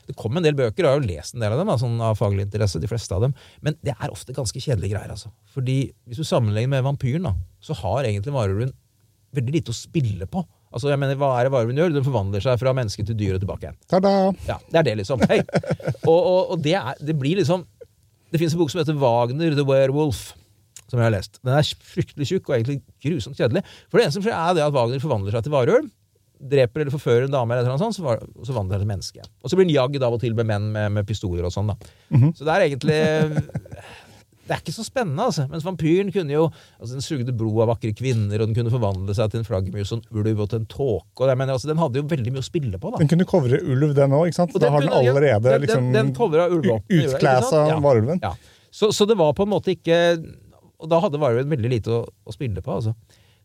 [0.08, 1.98] Det kom en del bøker, og jeg har jo lest en del av dem, sånn
[2.00, 5.28] av faglig interesse, de fleste av dem, men det er ofte ganske kjedelige greier, altså.
[5.52, 8.72] Fordi hvis du sammenligner med vampyren, da, så har egentlig varulven
[9.36, 10.40] veldig lite å spille på.
[10.72, 11.92] Altså, jeg mener, Hva er det varulven gjør?
[11.94, 13.76] Den forvandler seg fra menneske til dyr og tilbake igjen.
[13.88, 14.12] Ta-da!
[14.48, 15.20] Ja, Det er det, liksom.
[15.28, 15.38] Hei.
[16.08, 17.64] Og, og, og det, er, det blir liksom
[18.32, 20.34] Det fins en bok som heter Wagner The Werewolf,
[20.88, 21.38] som jeg har lest.
[21.44, 23.62] Den er fryktelig tjukk og egentlig grusomt kjedelig.
[23.88, 25.88] For det eneste som skjer, er det at Wagner forvandler seg til varulv.
[26.38, 29.24] Dreper eller forfører en dame, eller noe sånt, så, var, så vandrer han til menneske.
[29.42, 31.72] Og så blir han jagd av og til med menn med, med pistoler og sånn.
[31.72, 31.76] da.
[32.38, 32.98] Så det er egentlig
[34.48, 35.44] det er ikke så spennende, altså.
[35.50, 36.46] Mens vampyren kunne jo
[36.80, 39.90] altså Den sugde blod av vakre kvinner, og den kunne forvandle seg til en flaggermus
[39.92, 41.20] og en ulv og til en tåke.
[41.20, 42.96] og det- Men altså, den hadde jo veldig mye å spille på, da.
[43.02, 44.32] Den kunne covre ulv, den òg.
[44.40, 46.14] Og Da har den allerede den, liksom den, den
[47.42, 47.68] det, sant?
[47.68, 47.80] Ja.
[47.80, 48.20] varulven.
[48.22, 48.32] Ja.
[48.70, 50.16] Så, så det var på en måte ikke
[50.80, 52.70] Og da hadde varulven veldig lite å, å spille på.
[52.72, 52.94] altså.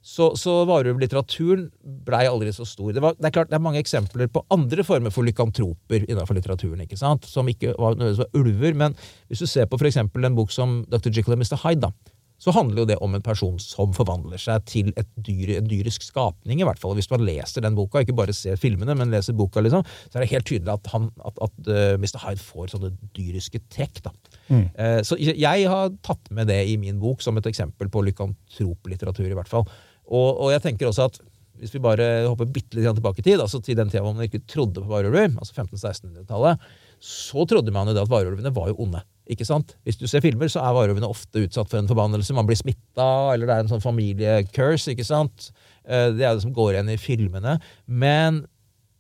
[0.04, 1.70] Så, så varulvlitteraturen
[2.04, 2.92] blei aldri så stor.
[2.92, 6.36] Det, var, det er klart det er mange eksempler på andre former for lykantroper innenfor
[6.36, 6.84] litteraturen.
[6.84, 7.24] ikke sant?
[7.30, 8.76] Som ikke var nødvendigvis var ulver.
[8.82, 8.98] Men
[9.32, 11.08] hvis du ser på for eksempel en bok som Dr.
[11.08, 11.56] Jekyll og Mr.
[11.64, 12.14] Hyde, da,
[12.44, 16.04] så handler jo det om en person som forvandler seg til et dyr, en dyrisk
[16.04, 16.98] skapning, i hvert fall.
[16.98, 20.26] Hvis man leser den boka, ikke bare ser filmene, men leser boka, liksom, så er
[20.26, 22.20] det helt tydelig at, han, at, at uh, Mr.
[22.26, 24.04] Hyde får sånne dyriske trekk.
[24.04, 24.14] da.
[24.52, 29.30] Eh, så jeg har tatt med det i min bok som et eksempel på lykantroplitteratur,
[29.30, 29.64] i hvert fall.
[30.10, 31.22] Og, og jeg tenker også at
[31.62, 34.42] hvis vi bare hopper bitte litt tilbake i tid, altså til den tida man ikke
[34.50, 36.64] trodde på varulver, altså 1500-1600-tallet,
[37.04, 39.04] så trodde man jo det at varulvene var jo onde.
[39.32, 39.76] Ikke sant?
[39.88, 42.36] Hvis du ser filmer, så er varulvene ofte utsatt for en forbannelse.
[42.36, 44.92] Man blir smitta, eller det er en sånn familiecurse.
[44.92, 45.52] ikke sant?
[45.86, 47.58] Eh, Det er det som går igjen i filmene.
[47.88, 48.44] Men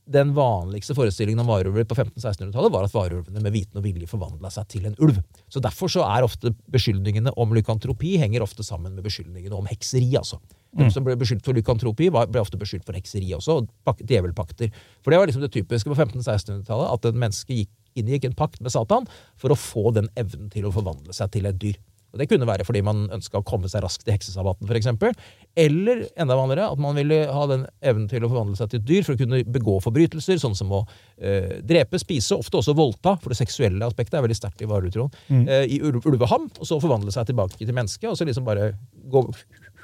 [0.05, 4.51] den vanligste forestillingen om varulver på 1500-1600-tallet var at varulvene med viten og vilje forvandla
[4.51, 5.21] seg til en ulv.
[5.47, 10.09] Så Derfor så er ofte beskyldningene om lykantropi henger ofte sammen med beskyldningene om hekseri.
[10.19, 10.41] altså.
[10.73, 14.73] De som ble beskyldt for lykantropi, ble ofte beskyldt for hekseri også, og djevelpakter.
[15.05, 18.61] For det var liksom det typiske på 1500-1600-tallet, at en menneske gikk, inngikk en pakt
[18.65, 19.05] med Satan
[19.37, 21.77] for å få den evnen til å forvandle seg til et dyr.
[22.13, 25.17] Og Det kunne være fordi man ønska å komme seg raskt til heksesabbaten, f.eks.
[25.57, 28.87] Eller enda vanligere at man ville ha den evnen til å forvandle seg til et
[28.89, 30.83] dyr for å kunne begå forbrytelser, sånn som å
[31.17, 35.09] eh, drepe, spise, ofte også voldta, for det seksuelle aspektet er veldig sterkt i varetroen,
[35.43, 38.73] eh, i Ulvehamn, ulveham, og så forvandle seg tilbake til menneske, og så liksom bare
[39.09, 39.25] gå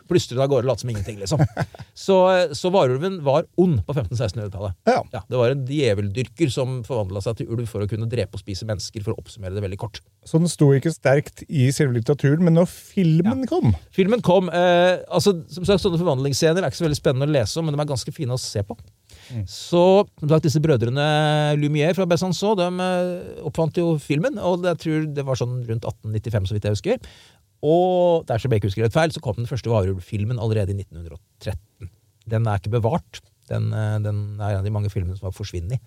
[0.09, 1.43] plystre av gårde og latt som ingenting, liksom.
[1.99, 2.15] Så,
[2.55, 4.77] så varulven var ond på 1500-1600-tallet.
[4.87, 5.01] Ja.
[5.11, 8.41] Ja, det var en djeveldyrker som forvandla seg til ulv for å kunne drepe og
[8.41, 9.99] spise mennesker, for å oppsummere det veldig kort.
[10.25, 14.47] Så den sto ikke sterkt i selve litteraturen, men når filmen kom Filmen kom.
[14.53, 17.75] Eh, altså, som sagt, Sånne forvandlingsscener er ikke så veldig spennende å lese om, men
[17.75, 18.77] de er ganske fine å se på.
[19.49, 19.83] Så
[20.19, 21.03] som sagt, disse brødrene
[21.59, 25.85] Lumière fra Besançon de eh, oppfant jo filmen, og jeg tror det var sånn rundt
[25.85, 27.11] 1895, så vidt jeg husker.
[27.65, 31.89] Og dersom jeg ikke husker rett feil, så kom den første varulvfilmen allerede i 1913.
[32.29, 33.21] Den er ikke bevart.
[33.49, 35.81] Den, eh, den er en av de mange filmene som har forsvunnet.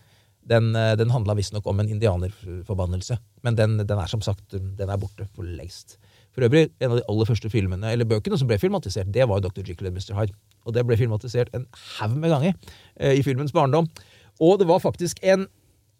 [0.44, 4.90] Den, eh, den handla visstnok om en indianerforbannelse, men den, den er som sagt den
[4.90, 5.98] er borte for lengst.
[6.34, 9.40] For øvrig, en av de aller første filmene, eller bøkene som ble filmatisert, det var
[9.44, 9.62] Dr.
[9.62, 10.14] Jekyll og Mr.
[10.16, 10.34] Hyde.
[10.66, 11.66] Og det ble filmatisert en
[11.98, 12.54] haug med ganger
[12.96, 13.88] eh, i filmens barndom.
[14.40, 15.46] Og det var faktisk en,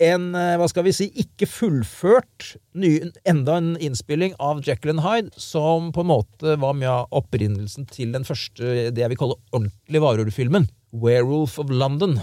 [0.03, 2.93] en eh, hva skal vi si, ikke fullført ny,
[3.29, 7.89] enda en innspilling av Jekyll and Hyde, som på en måte var mye av opprinnelsen
[7.91, 10.69] til den første, det jeg vil kalle ordentlig varulvfilmen,
[11.03, 12.19] Werewolf of London,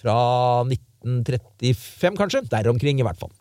[0.00, 0.16] fra
[0.68, 2.44] 1935, kanskje?
[2.52, 3.32] Der omkring, i hvert fall.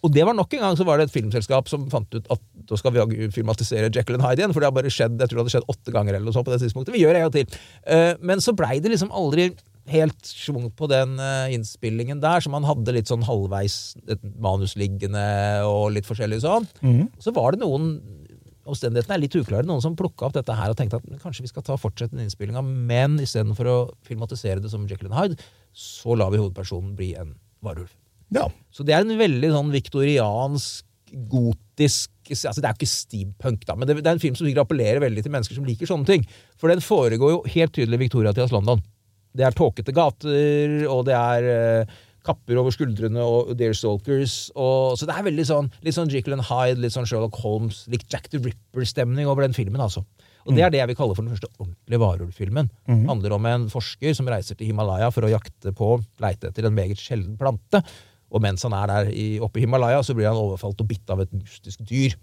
[0.00, 2.40] Og det var nok en gang så var det et filmselskap som fant ut at
[2.70, 5.40] da skal vi filmatisere Jekyll and Hyde igjen, for det har bare skjedd jeg tror
[5.40, 6.94] det hadde skjedd åtte ganger eller noe sånt på det tidspunktet.
[6.96, 7.58] Vi gjør det en gang til.
[7.84, 9.50] Eh, Men så blei det liksom aldri
[9.90, 14.76] helt schwung på den eh, innspillingen der, som han hadde litt sånn halvveis et manus
[14.78, 15.22] liggende
[15.66, 16.68] og litt forskjellig sånn.
[17.22, 17.94] Så var det noen
[18.70, 19.66] Omstendighetene er litt uklare.
[19.66, 22.26] Noen som plukka opp dette her og tenkte at kanskje vi skal ta fortsette den
[22.26, 27.08] innspillinga, men istedenfor å filmatisere det som Jekyll and Hyde, så lar vi hovedpersonen bli
[27.18, 27.32] en
[27.64, 27.90] varulv.
[28.36, 28.46] Ja.
[28.70, 30.86] Så det er en veldig sånn viktoriansk,
[31.30, 34.46] gotisk altså Det er jo ikke steampunk, da, men det, det er en film som
[34.46, 36.22] sikkert appellerer veldig til mennesker som liker sånne ting.
[36.60, 38.84] For den foregår jo helt tydelig i Victoria-tidas London.
[39.36, 41.50] Det er tåkete gater, og det er
[41.84, 44.50] uh, kapper over skuldrene og Deerstalkers.
[44.58, 47.84] Og, så det er veldig sånn litt sånn Jekyll and Hyde, litt sånn Sherlock Holmes,
[47.92, 49.80] litt Jack the Ripper-stemning over den filmen.
[49.80, 50.04] altså.
[50.48, 52.70] Og Det er det jeg vil kalle for den første ordentlige varulvfilmen.
[53.04, 56.66] Det handler om en forsker som reiser til Himalaya for å jakte på, leite etter
[56.66, 57.82] en meget sjelden plante.
[58.30, 61.10] Og mens han er der i, oppe i Himalaya, så blir han overfalt og bitt
[61.10, 62.14] av et mystisk dyr.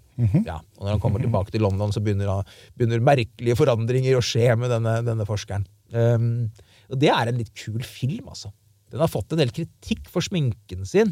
[0.48, 2.44] Ja, og Når han kommer tilbake til London, så begynner,
[2.80, 5.68] begynner merkelige forandringer å skje med denne, denne forskeren.
[5.94, 6.50] Um,
[6.88, 8.54] og Det er en litt kul film, altså.
[8.92, 11.12] Den har fått en del kritikk for sminken sin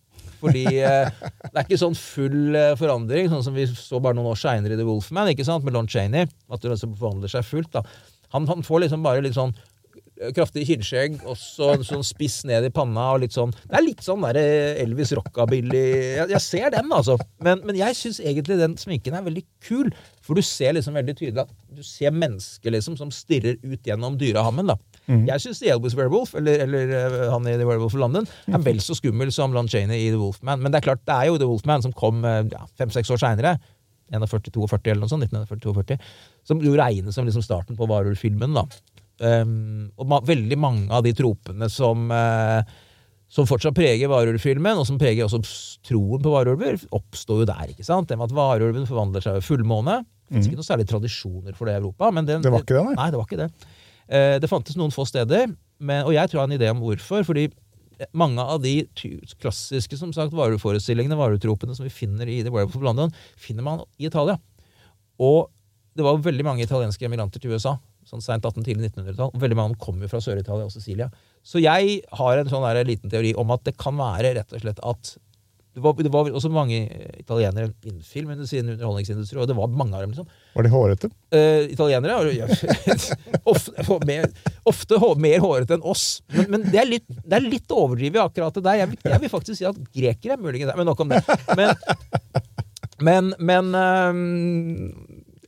[0.41, 1.11] Fordi eh,
[1.45, 4.75] det er ikke sånn full eh, forandring, sånn som vi så bare noen år seinere
[4.75, 6.29] i The Wolfman, ikke sant, med Lon Chaney.
[6.51, 7.71] At det liksom forvandler seg fullt.
[7.77, 7.85] da.
[8.35, 9.53] Han, han får liksom bare litt sånn
[10.35, 14.03] kraftig kinnskjegg, og så sånn spiss ned i panna, og litt sånn Det er litt
[14.05, 17.17] sånn der eh, Elvis rockabilly Jeg, jeg ser den, altså.
[17.43, 19.89] Men, men jeg syns egentlig den sminken er veldig kul.
[20.21, 24.19] For du ser liksom veldig tydelig at du ser mennesker liksom som stirrer ut gjennom
[24.21, 24.69] dyrehammen.
[24.71, 24.77] da.
[25.27, 28.79] Jeg syns Elvis Werewolf, eller, eller eh, han i The Werewolf of London, er vel
[28.83, 30.61] så skummel som Lon Chaney i The Wolfman.
[30.61, 33.21] Men det er klart, det er jo The Wolfman som kom eh, ja, fem-seks år
[33.23, 33.57] seinere.
[34.11, 35.25] 41-42 eller noe sånt.
[35.29, 35.97] 1942,
[36.47, 38.55] som jo regnes som liksom starten på varulvfilmen.
[38.57, 38.65] da.
[39.21, 42.63] Um, og ma veldig mange av de tropene som uh,
[43.31, 45.39] som fortsatt preger varulvfilmen, og som preger også
[45.87, 47.69] troen på varulver, oppstår jo der.
[47.71, 48.09] ikke sant?
[48.09, 50.01] Det med at varulven forvandler seg ved fullmåne.
[50.03, 52.09] Det finnes ikke noen særlige tradisjoner for det i Europa.
[52.11, 52.95] men den, Det var ikke det, nei?
[52.99, 53.49] Nei, det var ikke det.
[54.11, 56.83] Uh, det fantes noen få steder, men, og jeg tror jeg har en idé om
[56.83, 57.23] hvorfor.
[57.23, 57.47] fordi
[58.17, 58.75] mange av de
[59.39, 63.83] klassiske som sagt, vareforestillingene, varulvtropene som vi finner i The Werewolf of London, finner man
[63.99, 64.39] i Italia.
[65.21, 65.51] Og
[65.95, 67.77] det var veldig mange italienske emigranter til USA.
[68.09, 69.33] Sånn sent 18- tidlig 1900-tall.
[69.41, 71.09] Veldig mange kommer jo fra Sør-Italia og Sicilia.
[71.45, 74.63] Så jeg har en sånn der liten teori om at det kan være rett og
[74.63, 75.15] slett at
[75.71, 76.81] det var, det var også mange
[77.15, 80.11] italienere innen sin underholdningsindustri, og det var mange av dem.
[80.11, 80.27] liksom.
[80.57, 81.09] Var de hårete?
[81.31, 82.47] Eh, italienere ja,
[83.53, 84.27] ofte, mer,
[84.67, 86.19] ofte mer hårete enn oss.
[86.35, 88.81] Men, men det, er litt, det er litt overdrivet akkurat det der.
[88.81, 91.23] Jeg, jeg vil faktisk si at grekere muligens det, Men nok om det.
[91.55, 91.71] Men,
[92.99, 94.91] men, men ehm,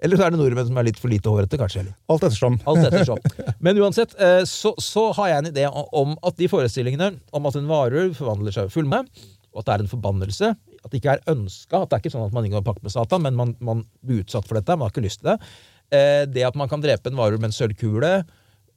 [0.03, 1.83] Eller så er det nordmenn som er litt for lite hårete, kanskje.
[1.85, 1.93] Eller?
[2.11, 2.57] Alt ettersom.
[2.67, 3.21] Alt ettersom.
[3.63, 7.55] Men uansett, eh, så, så har jeg en idé om at de forestillingene om at
[7.59, 9.07] en varulv forvandler seg full med,
[9.53, 10.51] og at det er en forbannelse,
[10.83, 12.91] at det ikke er ønska, at det er ikke sånn at man inngår pakt med
[12.91, 15.37] Satan, men man, man blir utsatt for dette, man har ikke lyst til det.
[15.93, 18.09] Eh, Det at man kan drepe en varulv med en sølvkule,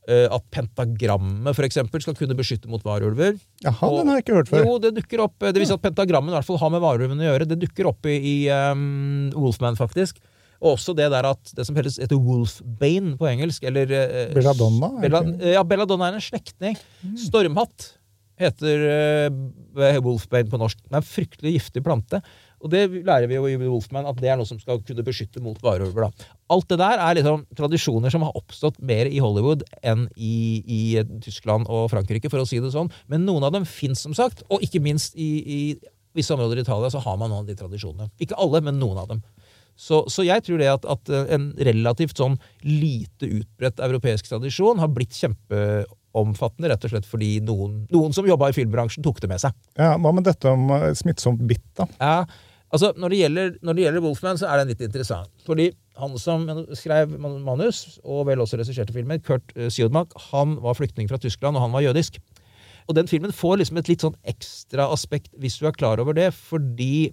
[0.06, 3.34] eh, at pentagrammet for eksempel skal kunne beskytte mot varulver.
[3.64, 4.64] Jaha, Og- den har jeg ikke hørt før.
[4.68, 7.26] Jo, det dukker opp, det viser at pentagrammet i hvert fall har med varulven å
[7.32, 7.48] gjøre.
[7.50, 10.20] Det dukker opp i, i um, Wolfman, faktisk.
[10.62, 15.06] Og også det der at det som heter Wolfbane på engelsk, eller eh, Belladonna, er
[15.06, 15.22] Bella,
[15.58, 16.78] ja, Belladonna er en slektning.
[17.26, 17.92] Stormhatt
[18.40, 20.82] heter eh, Wolfbane på norsk.
[20.84, 22.20] Det er en fryktelig giftig plante.
[22.64, 25.42] Og det lærer vi jo i Wolfman, at det er noe som skal kunne beskytte
[25.44, 26.08] mot varulver.
[26.52, 30.80] Alt det der er liksom tradisjoner som har oppstått mer i Hollywood enn i, i
[31.24, 32.90] Tyskland og Frankrike, for å si det sånn.
[33.12, 34.42] Men noen av dem fins, som sagt.
[34.48, 35.60] Og ikke minst i, i
[36.16, 38.08] visse områder i Italia så har man noen av de tradisjonene.
[38.24, 39.22] Ikke alle, men noen av dem.
[39.76, 44.88] Så, så jeg tror det at, at en relativt sånn lite utbredt europeisk tradisjon har
[44.92, 49.42] blitt kjempeomfattende, rett og slett fordi noen, noen som jobba i filmbransjen, tok det med
[49.42, 49.56] seg.
[49.76, 51.88] Ja, hva med dette om eh, smittsomt bitt, da?
[52.00, 52.16] Ja,
[52.72, 55.34] altså når det, gjelder, når det gjelder Wolfman, så er den litt interessant.
[55.44, 55.68] Fordi
[56.00, 61.12] han som skrev manus, og vel også regisserte filmen, Kurt eh, Siodmak, han var flyktning
[61.12, 62.16] fra Tyskland, og han var jødisk.
[62.86, 66.16] Og den filmen får liksom et litt sånn ekstra aspekt, hvis du er klar over
[66.16, 67.10] det, fordi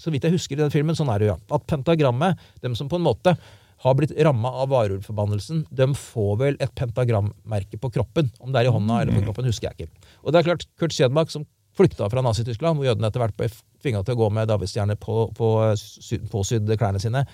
[0.00, 1.56] så vidt jeg husker i den filmen, sånn er det jo, ja.
[1.56, 3.36] At pentagrammet, dem som på en måte
[3.84, 8.30] har blitt ramma av varulvforbannelsen, de får vel et pentagrammerke på kroppen.
[8.40, 10.12] Om det er i hånda eller på kroppen, husker jeg ikke.
[10.24, 11.44] Og det er klart, Kurt Schedmark, som
[11.76, 13.50] flykta fra Nazi-Tyskland, hvor jødene etter hvert ble
[13.84, 15.50] tvinga til å gå med davidsstjerne på, på
[16.32, 17.26] påsydde klærne sine.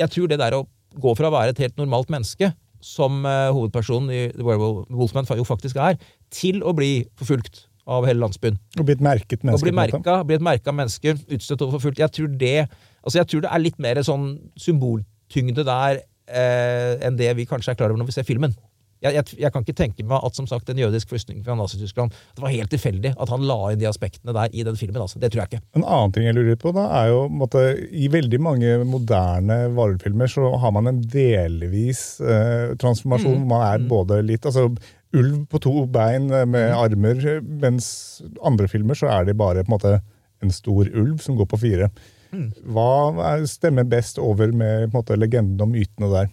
[0.00, 0.66] Jeg tror det der å
[1.00, 2.52] gå fra å være et helt normalt menneske,
[2.84, 5.98] som eh, hovedpersonen i The Werewolf Wolfman jo faktisk er,
[6.32, 8.58] til å bli forfulgt av hele landsbyen.
[8.78, 9.60] Og blitt merket menneske?
[9.60, 12.02] Og blitt merka, blitt merka menneske, utstøtt og forfulgt.
[12.02, 12.56] Jeg tror det
[13.00, 17.74] altså jeg tror det er litt mer sånn symboltyngde der eh, enn det vi kanskje
[17.74, 18.56] er klar over når vi ser filmen.
[19.00, 22.12] Jeg, jeg, jeg kan ikke tenke meg at som sagt en jødisk flyktning fra Nazi-Tyskland
[22.36, 25.00] Det var helt tilfeldig at han la inn de aspektene der i den filmen.
[25.00, 25.16] altså.
[25.22, 25.62] Det tror jeg ikke.
[25.78, 27.56] En annen ting jeg lurer på, da, er jo at
[27.96, 33.40] I veldig mange moderne varulvfilmer så har man en delvis eh, transformasjon.
[33.40, 33.48] Mm.
[33.54, 34.68] Man er både litt altså
[35.12, 36.78] Ulv på to bein eh, med Mm.
[36.78, 40.00] armer, mens andre filmer så er det bare på en måte
[40.42, 41.90] en stor ulv som går på fire.
[42.30, 42.86] Hva
[43.34, 46.28] er- stemmer best over med måte, legenden og mytene der?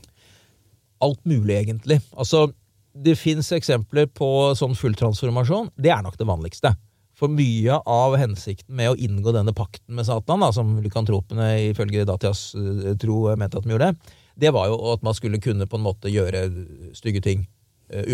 [0.99, 2.01] alt mulig, egentlig.
[2.17, 2.51] Altså,
[2.99, 5.69] det fins eksempler på sånn fulltransformasjon.
[5.77, 6.71] Det er nok det vanligste.
[7.13, 12.05] For mye av hensikten med å inngå denne pakten med Satan, da, som lykantropene ifølge
[12.05, 13.95] Datias eh, tro mente at de gjorde,
[14.37, 16.49] det var jo at man skulle kunne på en måte gjøre
[16.97, 17.45] stygge ting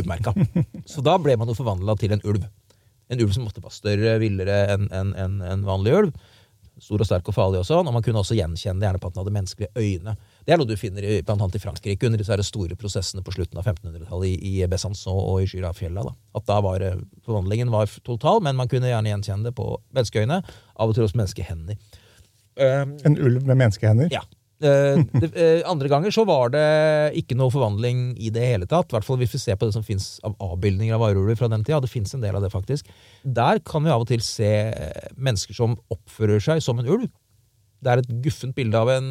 [0.04, 0.34] umerka.
[0.92, 2.46] Så da ble man jo forvandla til en ulv.
[3.12, 6.14] En ulv som måtte være større, villere enn en, en, en vanlig ulv.
[6.82, 9.08] Stor og sterk og farlig og sånn, og man kunne også gjenkjenne det gjerne på
[9.08, 10.16] at den hadde menneskelige øyne.
[10.44, 13.34] Det er noe du finner i, blant annet i Frankrike under disse store prosessene på
[13.36, 16.02] slutten av 1500-tallet i, i Besançon og i Girafjella.
[16.08, 16.16] Da.
[16.40, 16.98] At da var eh,
[17.28, 20.40] forvandlingen var total, men man kunne gjerne gjenkjenne det på menneskeøyne,
[20.74, 21.78] av og til også menneskehender.
[22.58, 24.10] Um, En ulv med menneskehender?
[24.14, 24.26] ja.
[24.64, 26.68] Eh, eh, andre ganger så var det
[27.20, 28.92] ikke noe forvandling i det hele tatt.
[28.92, 31.50] I hvert fall hvis vi ser på det som fins av avbildninger av varulver fra
[31.52, 31.82] den tida.
[31.84, 32.88] Det fins en del av det, faktisk.
[33.24, 37.12] Der kan vi av og til se eh, mennesker som oppfører seg som en ulv.
[37.84, 39.08] Det er et guffent bilde av en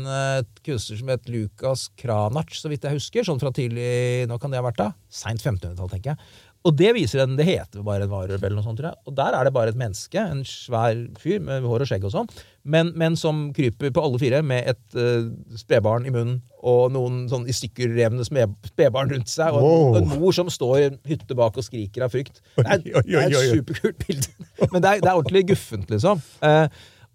[0.64, 3.26] kunstner som het Lukas Kranac, så vidt jeg husker.
[3.26, 4.86] Sånn fra tidlig Nå kan det ha vært da?
[5.12, 6.30] Seint 1500-tall, tenker jeg.
[6.62, 9.00] Og det viser en, det heter bare en varulv eller noe sånt, tror jeg.
[9.10, 12.12] Og der er det bare et menneske, en svær fyr med hår og skjegg og
[12.14, 12.28] sånn,
[12.62, 15.26] men, men som kryper på alle fire med et uh,
[15.58, 19.96] spedbarn i munnen og noen sånn i stykker revne spedbarn rundt seg, og en, Wow.
[19.98, 22.38] en mor som står i en hytte bak og skriker av frykt.
[22.54, 24.30] Det er, det er et superkult bilde.
[24.70, 26.22] Men det er, det er ordentlig guffent, liksom.
[26.38, 26.68] Uh,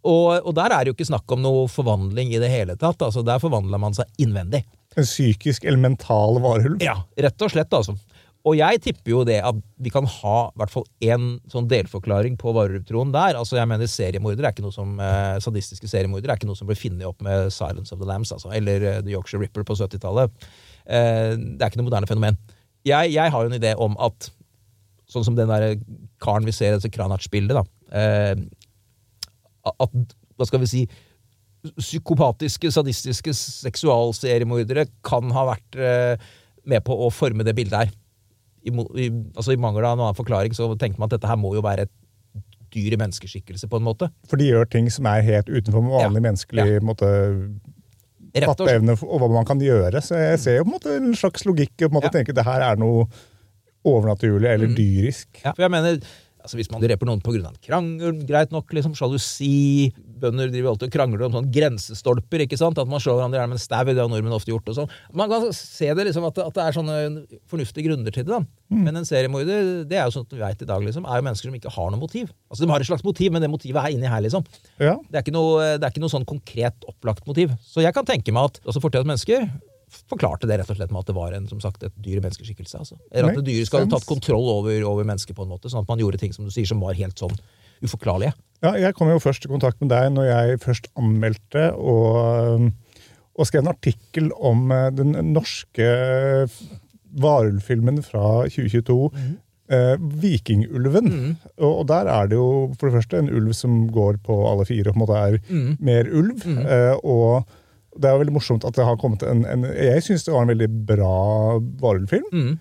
[0.07, 2.99] og, og der er det jo ikke snakk om noe forvandling i det hele tatt.
[3.07, 4.65] altså Der forvandler man seg innvendig.
[4.97, 6.83] En psykisk eller mental varulv?
[6.83, 7.95] Ja, rett og slett, altså.
[8.47, 12.37] Og jeg tipper jo det at vi kan ha i hvert fall én sånn delforklaring
[12.39, 13.35] på varulvtroen der.
[13.35, 16.69] Altså, jeg mener seriemordere er ikke noe som eh, Sadistiske seriemordere er ikke noe som
[16.69, 19.75] ble funnet opp med Silence of the Lambs, altså, eller eh, The Yorkshire Ripper på
[19.75, 20.47] 70-tallet.
[20.85, 22.39] Eh, det er ikke noe moderne fenomen.
[22.87, 24.29] Jeg, jeg har jo en idé om at
[25.11, 25.75] sånn som den der
[26.23, 28.47] karen vi ser i dette Kranac-bildet, da eh,
[29.67, 30.87] At, hva skal vi si
[31.67, 36.27] Psykopatiske, sadistiske seksualseriemordere kan ha vært eh,
[36.69, 37.95] med på å forme det bildet her.
[38.67, 39.07] I, i,
[39.37, 41.63] altså I mangel av en annen forklaring så tenkte man at dette her må jo
[41.65, 41.93] være et
[42.75, 44.09] dyr i menneskeskikkelse, på en måte.
[44.27, 46.25] For de gjør ting som er helt utenfor vanlig Ja.
[46.27, 47.07] menneskelig måte,
[48.35, 50.01] Rett og fatteevne og hva man kan gjøre.
[50.03, 52.21] Så jeg ser jo på en måte en slags logikk og på en måte Ja.
[52.21, 52.29] Mm.
[52.29, 53.07] at det her er noe
[53.87, 55.39] overnaturlig eller dyrisk.
[55.45, 55.99] Ja, for jeg mener,
[56.43, 57.47] altså Hvis man dreper noen pga.
[57.47, 58.67] en krangel, greit nok.
[58.73, 59.93] liksom Sjalusi.
[60.21, 62.43] Bønder driver alltid og krangler om sånne grensestolper.
[62.45, 62.79] ikke sant?
[62.81, 63.83] At man slår hverandre i hjel med en stau.
[63.87, 64.67] Det har nordmenn ofte gjort.
[64.71, 64.89] og sånn.
[65.13, 66.97] Man kan se det liksom at at det er sånne
[67.49, 68.33] fornuftige grunner til det.
[68.33, 68.41] da.
[68.73, 71.27] Men en seriemorder det er jo sånn at vi vet i dag, liksom, er jo
[71.29, 72.33] mennesker som ikke har noe motiv.
[72.51, 74.21] Altså De har et slags motiv, men det motivet er inni her.
[74.21, 74.45] liksom.
[74.79, 74.97] Ja.
[75.09, 77.55] Det er ikke noe, det er ikke noe sånn konkret opplagt motiv.
[77.63, 79.49] Så jeg kan tenke meg at altså fortidens mennesker
[80.11, 82.81] forklarte det rett og slett med at det var en, som sagt, et dyr menneskeskikkelse.
[82.81, 82.97] Altså.
[83.11, 85.85] Eller at det dyret skal ha tatt kontroll over, over mennesket på en måte, sånn
[85.85, 87.33] at man gjorde ting som du sier som var helt sånn
[87.85, 88.33] uforklarlige.
[88.63, 92.71] Ja, jeg kom jo først i kontakt med deg når jeg først anmeldte og,
[93.37, 95.89] og skrev en artikkel om eh, den norske
[97.21, 98.97] varulvfilmen fra 2022.
[99.69, 101.07] eh, Vikingulven.
[101.59, 102.49] Og, og der er det jo
[102.79, 105.39] for det første en ulv som går på alle fire og på en måte er
[105.83, 106.41] mer ulv.
[106.65, 107.47] eh, og
[107.97, 110.43] det er jo veldig morsomt at det har kommet en, en Jeg syns det var
[110.45, 111.13] en veldig bra
[111.81, 112.57] varulvfilm.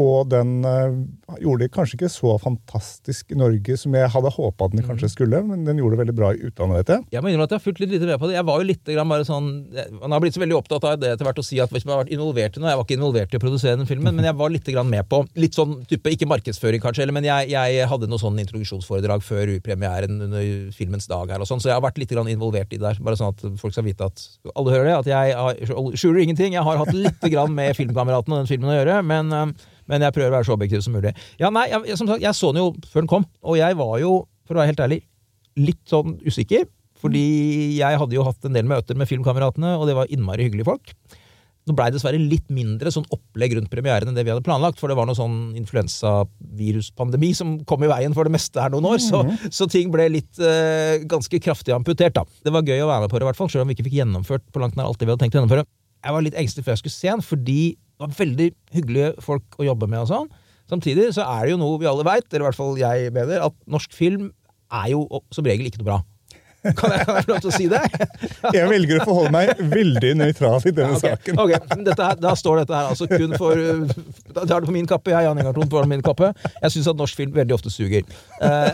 [0.00, 0.94] Og den uh,
[1.42, 5.42] gjorde det kanskje ikke så fantastisk i Norge som jeg hadde håpa den kanskje skulle,
[5.46, 7.06] men den gjorde det veldig bra i utlandet, vet jeg.
[7.16, 8.36] Jeg må innrømme at jeg har fulgt litt lite med på det.
[8.38, 9.50] Jeg var jo litt grann bare sånn,
[10.00, 11.94] Man har blitt så veldig opptatt av det etter hvert å si at hvis man
[11.94, 14.28] har vært involvert i noe Jeg var ikke involvert i å produsere den filmen, men
[14.28, 17.50] jeg var litt grann med på litt sånn type, ikke markedsføring kanskje, eller, men jeg,
[17.52, 21.76] jeg hadde noe sånn introduksjonsforedrag før premieren under filmens dag her og sånn, så jeg
[21.76, 23.02] har vært litt grann involvert i det der.
[23.04, 24.24] Bare sånn at folk skal vite at
[24.54, 25.60] alle hører det, at jeg har,
[25.98, 26.54] skjuler ingenting.
[26.56, 30.06] Jeg har hatt litt grann med Filmkameratene og den filmen å gjøre, men eh, men
[30.06, 31.12] jeg prøver å være så objektiv som mulig.
[31.40, 33.96] Ja, nei, jeg, som sagt, jeg så den jo før den kom, og jeg var
[34.02, 34.12] jo,
[34.46, 35.00] for å være helt ærlig,
[35.60, 36.68] litt sånn usikker.
[37.00, 37.24] Fordi
[37.78, 40.92] jeg hadde jo hatt en del møter med Filmkameratene, og det var innmari hyggelige folk.
[41.68, 44.80] Nå blei det dessverre litt mindre sånn opplegg rundt premieren enn det vi hadde planlagt,
[44.80, 48.88] for det var noe sånn influensaviruspandemi som kom i veien for det meste her noen
[48.94, 49.22] år, så,
[49.52, 52.24] så ting ble litt eh, ganske kraftig amputert, da.
[52.24, 53.86] Det var gøy å være med på det, i hvert fall, selv om vi ikke
[53.90, 55.66] fikk gjennomført på langt nær alt det vi hadde tenkt å gjennomføre.
[56.00, 57.60] Jeg var litt engstelig før jeg skulle se den, fordi
[58.00, 60.28] det var veldig hyggelige folk å jobbe med og sånn.
[60.70, 63.42] Samtidig så er det jo noe vi alle veit, eller i hvert fall jeg mener,
[63.44, 64.30] at norsk film
[64.72, 65.02] er jo
[65.34, 65.98] som regel ikke noe bra.
[66.60, 67.78] Kan jeg, kan jeg få lov til å si det?
[68.58, 71.38] Jeg velger å forholde meg veldig nøytral i denne Ok, saken.
[71.40, 71.54] ok,
[71.86, 73.94] dette her, Da står dette her altså kun for uh,
[74.28, 75.08] Da er det på min kappe.
[75.14, 76.34] Jeg, Jan Ingar Thon, på min kappe.
[76.58, 78.04] Jeg syns at norsk film veldig ofte suger.
[78.42, 78.68] Uh,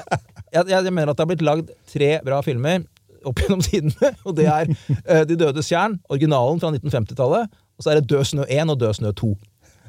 [0.51, 2.83] jeg, jeg mener at det har blitt lagd tre bra filmer
[3.27, 4.11] opp gjennom tidene.
[4.27, 7.55] Og det er uh, De dødes tjern, originalen fra 1950-tallet.
[7.77, 9.31] Og så er det Død snø 1 og Død snø 2.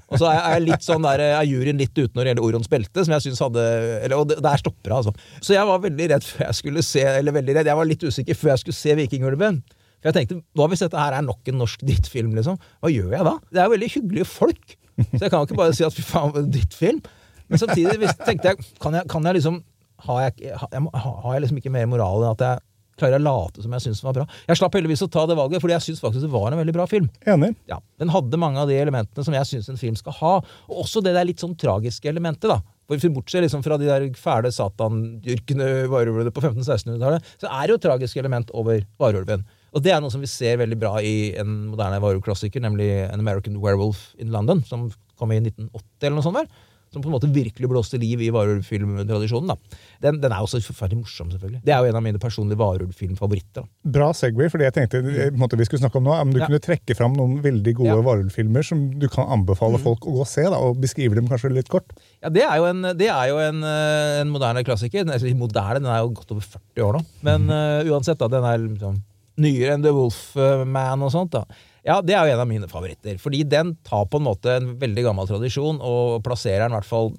[0.07, 2.69] Og så er jeg litt sånn der, er juryen litt ute når det gjelder Orions
[2.71, 3.63] belte, som jeg synes hadde
[4.05, 5.13] eller, Og der stopper det, altså.
[5.43, 8.05] Så jeg var veldig redd før jeg skulle se Eller veldig redd, jeg var litt
[8.07, 9.61] usikker før jeg skulle se Vikingulven.
[9.97, 12.59] For jeg tenkte, hva hvis dette her er nok en norsk drittfilm, liksom?
[12.83, 13.33] Hva gjør jeg da?
[13.49, 14.75] Det er jo veldig hyggelige folk.
[14.97, 17.01] Så jeg kan jo ikke bare si at fy faen, drittfilm.
[17.49, 19.59] Men samtidig tenkte jeg, kan jeg, kan jeg liksom
[20.05, 22.66] har jeg, har jeg liksom ikke mer moral enn at jeg
[22.99, 24.25] klarer å late som jeg syns den var bra?
[24.49, 26.75] Jeg slapp heldigvis å ta det valget, fordi jeg syns faktisk det var en veldig
[26.75, 27.09] bra film.
[27.29, 27.53] Enig.
[27.69, 30.33] Ja, Den hadde mange av de elementene som jeg syns en film skal ha.
[30.67, 32.49] Og også det der litt sånn tragiske elementet.
[32.51, 32.61] da.
[32.87, 37.73] Hvis vi bortser liksom fra de der fæle satandyrkende varulvene på 1500-1600-tallet, så er det
[37.73, 39.43] jo et tragisk element over varulven.
[39.75, 43.19] Og det er noe som vi ser veldig bra i en moderne varulvklassiker, nemlig An
[43.19, 44.87] American Werewolf in London, som
[45.19, 46.39] kom i 1980 eller noe sånt.
[46.39, 46.47] der,
[46.93, 49.57] Som på en måte virkelig blåste liv i varulvfilmtradisjonen.
[50.01, 51.59] Den, den er også forferdelig morsom, selvfølgelig.
[51.67, 53.65] Det er jo en av mine personlige varulvfilmfavoritter.
[53.97, 56.31] Bra Segway, for det jeg tenkte en måte vi skulle snakke om nå, er om
[56.31, 56.47] du Ja.
[56.47, 58.05] kunne trekke fram noen veldig gode Ja.
[58.07, 61.51] varulvfilmer som du kan anbefale folk å gå og se, da, og beskrive dem kanskje
[61.53, 61.91] litt kort.
[62.23, 65.03] Ja, Det er jo en, det er jo en, eh, en moderne klassiker.
[65.05, 67.05] Den er, moderne, den er jo godt over 40 år nå.
[67.21, 69.03] Men eh, uansett, da, den er liksom
[69.37, 71.31] nyere enn The Wolfman og sånt.
[71.31, 71.43] da.
[71.87, 73.15] Ja, Det er jo en av mine favoritter.
[73.21, 76.89] Fordi den tar på en måte en veldig gammel tradisjon og plasserer den i hvert
[76.89, 77.13] fall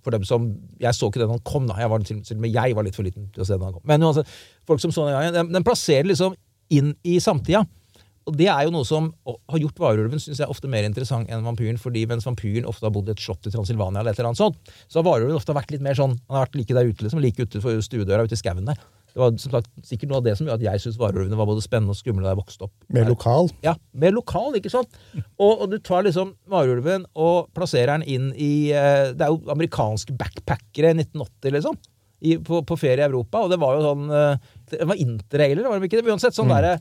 [0.00, 0.46] for dem som
[0.80, 1.76] Jeg så ikke den han kom, da.
[1.76, 3.84] Jeg var, til, til jeg var litt for liten til å se den han kom.
[3.84, 4.30] Men uansett,
[4.68, 6.38] folk som så den gangen, den, den plasserer liksom
[6.72, 7.66] inn i samtida.
[8.28, 11.44] Og det er jo noe som har gjort varulven synes jeg, ofte mer interessant enn
[11.44, 11.80] vampyren.
[11.80, 14.40] fordi mens vampyren ofte har bodd i et slott i Transylvania, eller et eller annet
[14.40, 17.04] sånt, så har varulven ofte vært litt mer sånn Han har vært like der ute,
[17.04, 18.80] liksom, like ute for stuedøra ute i skauen der.
[19.10, 21.48] Det var som sagt sikkert noe av det som gjorde at jeg syntes varulvene var
[21.50, 22.74] både spennende og skumle da jeg vokste opp.
[22.94, 23.50] Mer lokal.
[23.66, 25.00] Ja, mer lokal, ikke sant?
[25.36, 29.40] Og, og du tar liksom varulven og plasserer den inn i eh, Det er jo
[29.54, 31.80] amerikanske backpackere i 1980, liksom.
[32.20, 33.40] I, på, på ferie i Europa.
[33.46, 36.10] Og det var jo sånn eh, Det var interrailer, var det ikke det?
[36.12, 36.76] Uansett, sånn derre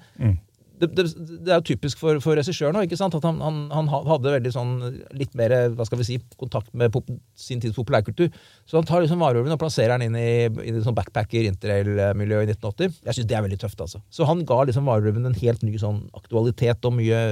[0.80, 1.06] det, det,
[1.46, 4.74] det er jo typisk for, for regissøren òg, at han, han, han hadde veldig sånn
[5.20, 8.30] litt mer hva skal vi si, kontakt med pop, sin tids populærkultur.
[8.70, 12.56] Så han tar liksom varulven og plasserer den inn i, i sånn backpacker interrail-miljøet i
[12.56, 13.02] 1980.
[13.10, 14.04] Jeg syns det er veldig tøft, altså.
[14.14, 17.26] Så han ga liksom varulven en helt ny sånn aktualitet og mye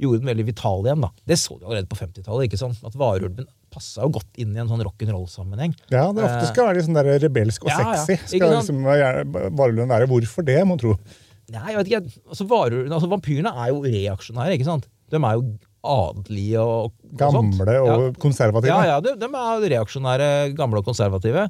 [0.00, 1.10] Gjorde den veldig vital igjen, da.
[1.28, 2.78] Det så de allerede på 50-tallet, ikke sant?
[2.88, 5.74] At varulven passa jo godt inn i en sånn rock'n'roll-sammenheng.
[5.92, 8.38] Ja, det ofte skal være litt sånn der rebelsk og Ja, sexy.
[8.40, 8.80] Ja, Skal liksom
[9.58, 10.08] varulven være.
[10.10, 10.96] Hvorfor det, mon tro?
[11.50, 12.22] Nei, jeg vet ikke.
[12.30, 14.86] Altså, varer, altså Vampyrene er jo reaksjonære, ikke sant?
[15.10, 15.44] De er jo
[15.90, 17.18] adelige og, og.
[17.18, 18.12] Gamle og Ja.
[18.22, 18.70] konservative.
[18.70, 21.48] Ja, ja, de, de er reaksjonære, gamle og konservative.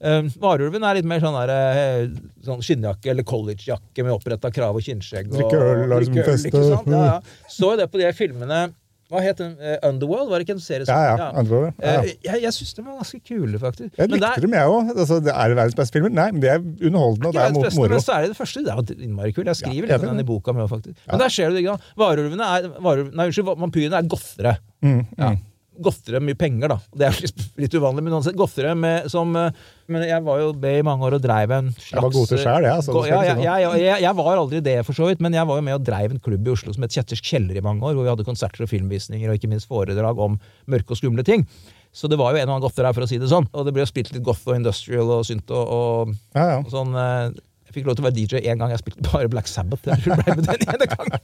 [0.00, 2.12] Um, varulven er litt mer sånn, der, eh,
[2.46, 5.28] sånn skinnjakke eller collegejakke med oppretta krav og kinnskjegg.
[5.28, 6.62] Drikke øl, liksom feste.
[6.88, 7.16] Ja, ja.
[7.52, 8.62] Så jo det på de filmene
[9.10, 9.56] Hva het den?
[9.58, 10.28] Uh, Underworld?
[10.30, 10.86] Var det ikke en serie?
[10.86, 11.30] som- Ja, ja.
[11.42, 12.00] År, ja, ja.
[12.00, 13.90] Uh, jeg jeg syns de var ganske kule, faktisk.
[13.98, 14.90] Jeg likte der- dem, jeg òg.
[14.96, 16.10] Altså, det er det verdens beste filmer?
[16.14, 17.88] Nei, men det er underholdende, og det er beste, moro.
[17.88, 18.64] men er det første.
[18.64, 19.46] Det er innmari kult.
[19.50, 20.94] Jeg skriver Ja, litt om den i boka mi òg, faktisk.
[21.10, 21.78] Men der ser du det, ikke.
[21.98, 24.56] Varulvene er varulv, Nei, unnskyld, vampyrene er gottere.
[24.82, 25.30] Mm, Ja.
[25.30, 25.38] mm.
[25.80, 26.76] Gottere med mye penger, da.
[27.00, 28.36] Det er litt, litt uvanlig, men uansett.
[28.36, 29.50] Gottere med, som eh,
[29.90, 32.28] Men jeg var jo med i mange år og dreiv en slags Jeg var god
[32.30, 32.84] til sjæl, jeg.
[32.86, 35.64] Det ja, jeg, jeg jeg, var aldri det, for så vidt, men jeg var jo
[35.70, 38.06] med og dreiv en klubb i Oslo som het Kjetters kjeller i mange år, hvor
[38.06, 40.36] vi hadde konserter og filmvisninger og ikke minst foredrag om
[40.70, 41.46] mørke og skumle ting.
[41.90, 43.48] Så det var jo en og annen godter her, for å si det sånn.
[43.50, 46.58] Og det ble jo spilt litt goth og industrial og synt og, og, Ja, ja.
[46.62, 46.92] og sånn.
[46.94, 47.32] eh,
[47.66, 48.70] Jeg fikk lov til å være DJ én gang.
[48.70, 49.86] Jeg spilte bare Black Sabbath.
[49.90, 51.18] Jeg ble med den ene gangen.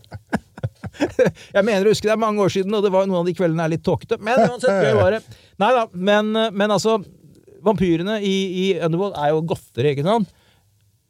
[1.56, 3.34] Jeg mener å huske det er mange år siden, og det var noen av de
[3.36, 4.18] kveldene er litt tåkete.
[4.24, 5.22] Men uansett, gøy var det.
[5.62, 6.98] Nei da, men, men altså
[7.66, 10.32] Vampyrene i, i Underworld er jo godtere, ikke sant?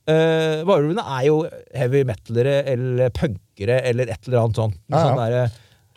[0.06, 1.40] Uh, Varulvene er jo
[1.74, 4.78] heavy metalere eller punkere eller et eller annet sånt.
[4.86, 5.06] Ja, ja.
[5.06, 5.56] Sånn der,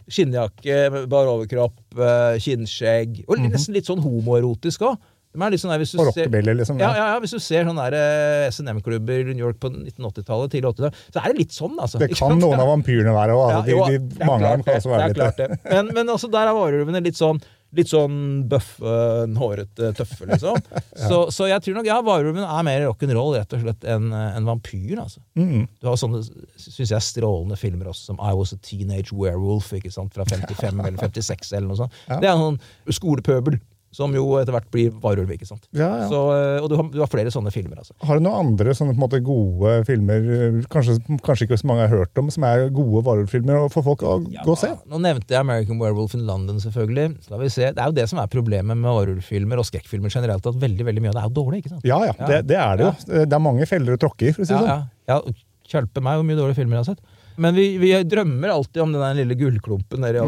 [0.09, 3.19] Skinnjakke, bar overkropp, eh, kinnskjegg.
[3.29, 4.95] Og nesten litt sånn homoerotisk òg.
[5.29, 6.79] De er litt sånn der, hvis du ser- liksom.
[6.81, 6.95] ja, Ja.
[6.97, 10.95] ja, ja, Hvis du ser sånne eh, SNM-klubber i New York på 1980-tallet, tidlig 80-tallet,
[11.13, 11.99] så er det litt sånn, altså.
[12.01, 13.45] Det kan noen av vampyrene være òg.
[13.59, 15.59] Altså, ja, de, de, mange av dem kan også være litt det det.
[15.69, 17.41] Men, men altså, der er varulvene litt sånn
[17.77, 18.93] Litt sånn bøffe,
[19.37, 20.55] hårete, tøffe, liksom.
[21.09, 24.47] så, så jeg tror nok ja, varulven er mer rock'n'roll rett og slett enn en
[24.49, 24.97] vampyr.
[24.97, 25.21] altså.
[25.37, 25.67] Mm.
[25.77, 26.23] Du har sånne
[26.57, 30.81] synes jeg, strålende filmer også, som I Was a Teenage Werewolf ikke sant, fra 55
[30.81, 31.53] eller 56.
[31.53, 31.93] eller noe sånt.
[32.09, 32.17] Ja.
[32.17, 32.59] Det er en sånn
[32.97, 33.59] skolepøbel
[33.91, 35.31] som jo etter hvert blir varulv.
[35.33, 35.63] ikke sant?
[35.73, 36.07] Ja, ja.
[36.11, 37.79] Så, eh, og du har, du har flere sånne filmer.
[37.81, 37.95] altså.
[38.05, 41.69] Har du noen andre sånne på en måte gode filmer, eh, kanskje, kanskje ikke så
[41.71, 44.69] mange har hørt om, som er gode varulvfilmer for folk å Ja, gå og se?
[44.85, 47.07] Nå nevnte jeg American Werewolf in London, selvfølgelig.
[47.25, 47.71] Skal vi se.
[47.73, 51.01] Det er jo det som er problemet med varulvfilmer og skrekkfilmer generelt, at veldig veldig
[51.07, 51.63] mye av det er jo dårlig.
[51.63, 51.85] ikke sant?
[51.89, 52.93] Ja, ja, det, det er det jo.
[53.25, 54.89] Det er mange feller å tråkke i, for å si det Ja, sånn.
[55.09, 55.17] ja.
[55.17, 57.01] ja Kjølpe meg hvor mye dårlige filmer jeg har sett.
[57.39, 60.23] Men vi, vi drømmer alltid om den der lille gullklumpen nede i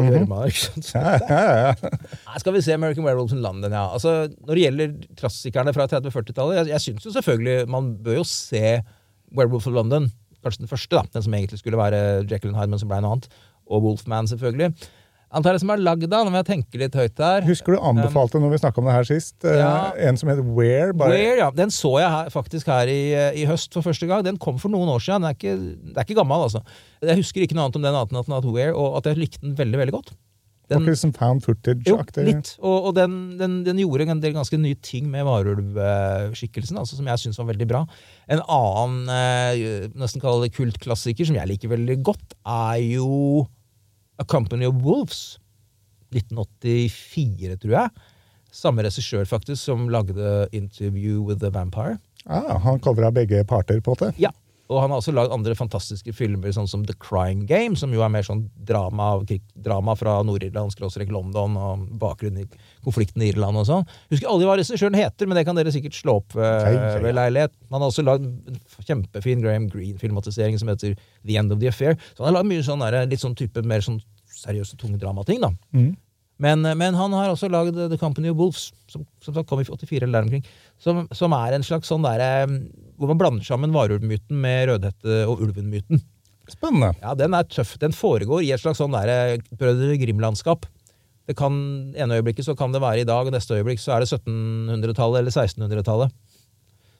[0.94, 2.38] ja, ja.
[2.40, 3.84] Skal vi se American Werewolf in London, ja.
[3.92, 8.26] Altså, når det gjelder klassikerne fra 30-40-tallet, jeg, jeg syns jo selvfølgelig Man bør jo
[8.28, 8.80] se
[9.36, 10.10] Werewolf of London,
[10.44, 11.04] kanskje den første, da.
[11.14, 13.30] Den som egentlig skulle være Jekyll and Hyde, men som ble noe annet.
[13.68, 14.72] Og Wolfman, selvfølgelig.
[15.32, 17.44] Antar jeg som har lagd den, om jeg tenker litt høyt der.
[17.48, 19.36] Husker du anbefalte når vi snakka om det her sist?
[19.48, 19.92] eh, Ja.
[19.96, 20.92] En som het Where?
[20.92, 21.50] Bare, Where, ja.
[21.56, 24.22] Den så jeg her, faktisk her i, eh, i høst for første gang.
[24.26, 25.22] Den kom for noen år siden.
[25.24, 26.60] Den er ikke, den er ikke gammel, altså.
[27.02, 29.08] Jeg husker ikke noe annet om den annet enn at den het Where, og at
[29.08, 30.12] jeg likte den veldig, veldig godt.
[30.70, 32.22] Var Den, ikke det som found footage-aktig?
[32.28, 32.50] litt.
[32.62, 37.08] Og, og den, den, den gjorde en del ganske nye ting med varulvskikkelsen, altså, som
[37.10, 37.82] jeg syns var veldig bra.
[38.32, 43.46] En annen, eh, nesten kalle det kultklassiker, som jeg liker veldig godt, er jo
[44.18, 45.38] A Company of Wolves.
[46.12, 48.08] 1984, tror jeg.
[48.52, 51.96] Samme regissør, faktisk, som lagde Interview with the Vampire.
[52.26, 54.12] Ah, han covra begge parter, på måte?
[54.20, 54.30] Ja,
[54.72, 58.02] og han har også lagd andre fantastiske filmer, sånn som The Crying Game, som jo
[58.04, 59.10] er mer sånn drama,
[59.54, 63.88] drama fra Nord-Irland, skråstrek London, og bakgrunnen i konflikten i Irland og sånn.
[64.12, 66.74] Husker aldri hva regissøren heter, men det kan dere sikkert slå opp hei.
[67.04, 67.54] ved leilighet.
[67.70, 71.98] Han har også lagd en kjempefin Graham Greene-filmatisering som heter The End of the Affair.
[72.12, 74.00] Så han har lagd mye sånn der, litt sånn type mer sånn
[74.32, 75.52] seriøse, tunge dramating, da.
[75.76, 75.92] Mm.
[76.42, 80.02] Men, men han har også lagd The Company of Wolves, som, som kom i 84
[80.02, 80.46] eller der omkring.
[80.82, 82.48] Som, som er en slags sånn derre
[83.02, 85.98] Hvor man blander sammen varulvmyten med Rødhette og ulven-myten.
[86.52, 86.92] Spennende.
[87.02, 87.74] Ja, Den er tøff.
[87.82, 90.68] Den foregår i et slags sånn derre Brødre Grim-landskap.
[91.26, 91.54] Det kan,
[91.94, 95.22] ene øyeblikket så kan det være i dag, og neste øyeblikk så er det 1700-tallet
[95.22, 96.14] eller 1600-tallet.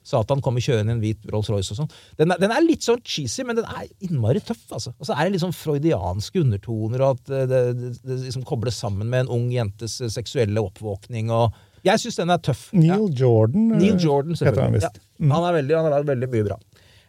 [0.03, 1.91] Satan kommer kjørende i en hvit Rolls-Royce og sånn.
[2.19, 4.65] Den, den er litt sånn cheesy, men den er innmari tøff.
[4.75, 4.91] altså.
[4.97, 8.43] Og så er det litt sånn freudianske undertoner, og at eh, det, det, det liksom
[8.47, 11.31] kobles sammen med en ung jentes eh, seksuelle oppvåkning.
[11.31, 12.69] og Jeg syns den er tøff.
[12.73, 13.71] Neil Jordan.
[13.73, 14.99] eh, Neil Jordan, heter han visst.
[15.19, 16.59] Ja, han, er veldig, han har lagd veldig mye bra.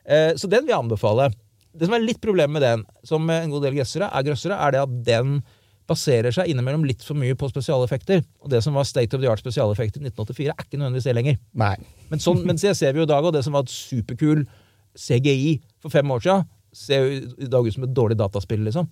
[0.04, 1.28] Eh, så den vil jeg anbefale.
[1.74, 4.74] Det som er litt problemet med den, som en god del grøssere, er grøssere, er
[4.74, 5.36] det at den
[5.90, 8.22] baserer seg innimellom litt for mye på spesialeffekter.
[8.40, 11.14] Og det som var state of the art spesialeffekter i 1984, er ikke nødvendigvis det
[11.18, 11.38] lenger.
[11.60, 11.74] Nei.
[12.10, 14.46] Men sånn, mens jeg ser vi jo i dag, og det som var et superkul
[14.96, 18.88] CGI for fem år siden, ser jo i dag ut som et dårlig dataspill, liksom.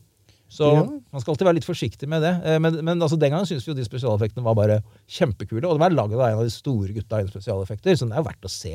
[0.52, 0.82] Så Ja.
[0.84, 2.32] man skal alltid være litt forsiktig med det.
[2.44, 5.64] Eh, Men, men altså, den gangen syns vi jo de spesialeffektene var bare kjempekule.
[5.64, 8.20] Og de var laget av en av de store gutta innen spesialeffekter, så det er
[8.20, 8.74] jo verdt å se.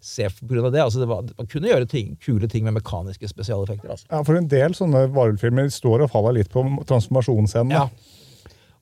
[0.00, 0.82] Se på grunn av det.
[0.82, 3.90] Altså, det var, man kunne gjøre ting, kule ting med mekaniske spesialeffekter.
[3.94, 4.06] Altså.
[4.10, 7.70] Ja, for en del sånne varulvfilmer står og faller litt på transformasjonsscenen.
[7.74, 7.88] Ja.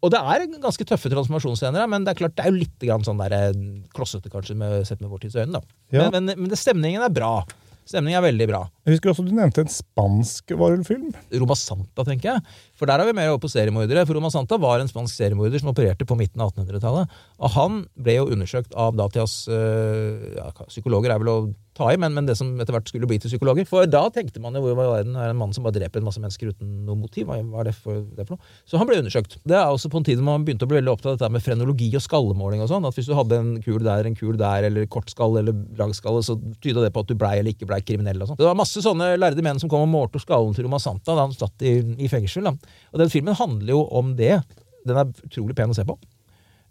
[0.04, 3.04] Og det er ganske tøffe transformasjonsscener, men det er klart det er jo litt grann
[3.04, 3.52] sånn der, eh,
[3.96, 5.52] klossete, kanskje, med, sett med vår tids øyne.
[5.56, 5.62] da.
[5.90, 6.10] Ja.
[6.10, 7.44] Men, men, men det, stemningen er bra.
[7.86, 8.60] Stemningen er veldig bra.
[8.82, 11.12] Jeg husker også du nevnte en spansk varulvfilm.
[11.38, 12.56] Roma Santa, tenker jeg.
[12.78, 14.02] For der er vi mer over på seriemordere.
[14.08, 17.14] For Roma Santa var en spansk seriemorder som opererte på midten av 1800-tallet.
[17.38, 21.38] Og han ble jo undersøkt av datidas øh, ja, Psykologer er vel å
[21.76, 23.66] ta i, men, men det som etter hvert skulle bli til psykologer.
[23.68, 26.08] For da tenkte man jo hvor var verden er en mann som bare dreper en
[26.08, 27.28] masse mennesker uten noe motiv.
[27.28, 28.54] Hva er det for, det for noe?
[28.68, 29.38] Så han ble undersøkt.
[29.46, 31.44] Det er også på en tid man begynte å bli veldig opptatt av dette med
[31.44, 32.88] frenologi og skallemåling og sånn.
[32.88, 36.38] At hvis du hadde en kul der, en kul der, eller kortskall eller langskalle, så
[36.64, 38.40] tyda det på at du blei eller ikke blei kriminell og sånn.
[38.40, 41.26] Det var masse sånne lærde menn som kom og målte skallen til Roma Santa da
[41.28, 42.48] han satt i, i fengsel.
[42.48, 42.56] Da.
[42.94, 44.38] Og den filmen handler jo om det.
[44.86, 45.98] Den er utrolig pen å se på.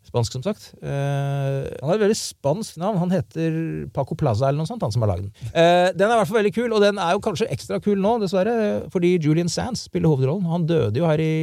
[0.06, 0.68] Spansk, som sagt.
[0.84, 2.99] Uh, han har et veldig spansk navn.
[3.01, 3.58] Han heter
[3.95, 5.34] Paco Plaza eller noe sånt, han som har lagd den.
[5.49, 7.99] Uh, den er i hvert fall veldig kul, og den er jo kanskje ekstra kul
[8.01, 8.56] nå, dessverre,
[8.93, 10.45] fordi Julian Sands spiller hovedrollen.
[10.51, 11.36] Han døde jo her i,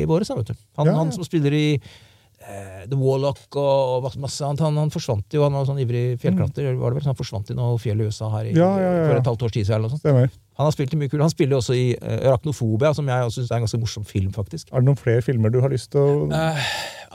[0.00, 0.60] i våres, vet du.
[0.80, 4.64] Han, Ja, han som spiller i uh, The Warlock og masse, masse annet.
[4.64, 7.06] Han, han forsvant jo, han var sånn ivrig fjellklatrer, var det vel?
[7.06, 8.96] Så han forsvant i noe fjell i USA her i, ja, ja.
[9.06, 9.78] for et halvt års tid siden.
[9.78, 10.04] eller noe sånt.
[10.06, 10.32] Stemmer.
[10.56, 11.20] Han har spilt i mye kult.
[11.20, 14.30] Han spiller også i uh, Arachnofobia, som jeg også syns er en ganske morsom film,
[14.32, 14.70] faktisk.
[14.72, 16.44] Er det noen flere filmer du har lyst til å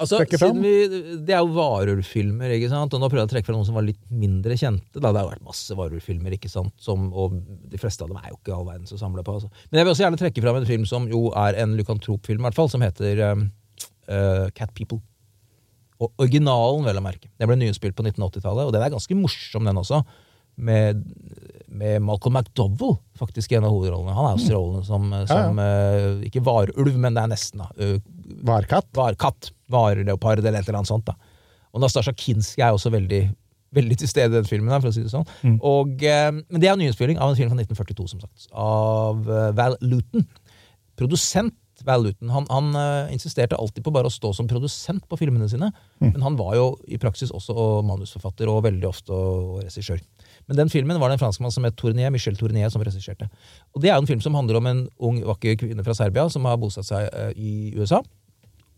[0.01, 0.61] Altså, Trekke fram?
[0.63, 0.71] vi,
[1.27, 2.93] Det er jo varulvfilmer, ikke sant?
[2.95, 4.97] og nå prøvde jeg å trekke fram noen som var litt mindre kjente.
[4.97, 5.11] Da.
[5.11, 6.73] Det har vært masse varulvfilmer, ikke sant?
[6.81, 7.35] Som, og
[7.69, 9.35] de fleste av dem er jo ikke all verdens å samle på.
[9.37, 9.51] Altså.
[9.69, 12.47] Men jeg vil også gjerne trekke fram en film som jo er en lykantropfilm, i
[12.47, 15.01] hvert fall, som heter uh, Cat People.
[16.01, 17.29] Og originalen, vel å merke.
[17.37, 20.01] Den ble nyinnspilt på 1980-tallet, og den er ganske morsom, den også.
[20.55, 21.03] Med,
[21.71, 24.13] med Malcolm McDowell, faktisk, i en av hovedrollene.
[24.13, 27.91] Han er også rollen som, som uh, Ikke varulv, men det er nesten, da.
[28.45, 28.89] Varkatt?
[28.95, 31.07] varkatt, vareleopard eller et eller annet sånt.
[31.07, 31.15] da.
[31.71, 33.21] Og Nastasja Kinski er også veldig,
[33.75, 34.73] veldig til stede i den filmen.
[34.81, 35.27] for å si det sånn.
[35.57, 38.47] Og, eh, men det er en nyinnspilling av en film fra 1942, som sagt.
[38.51, 40.27] Av eh, Val Luton.
[40.99, 41.55] Produsent
[41.85, 42.29] Val Luton.
[42.33, 45.71] Han, han eh, insisterte alltid på bare å stå som produsent på filmene sine.
[46.01, 50.01] Men han var jo i praksis også manusforfatter og veldig ofte og regissør.
[50.49, 53.29] Men den filmen var det en franskmann som het Tournier, Michel Tournier som regisserte.
[53.75, 56.27] Og Det er jo en film som handler om en ung, vakker kvinne fra Serbia
[56.29, 58.01] som har bosatt seg eh, i USA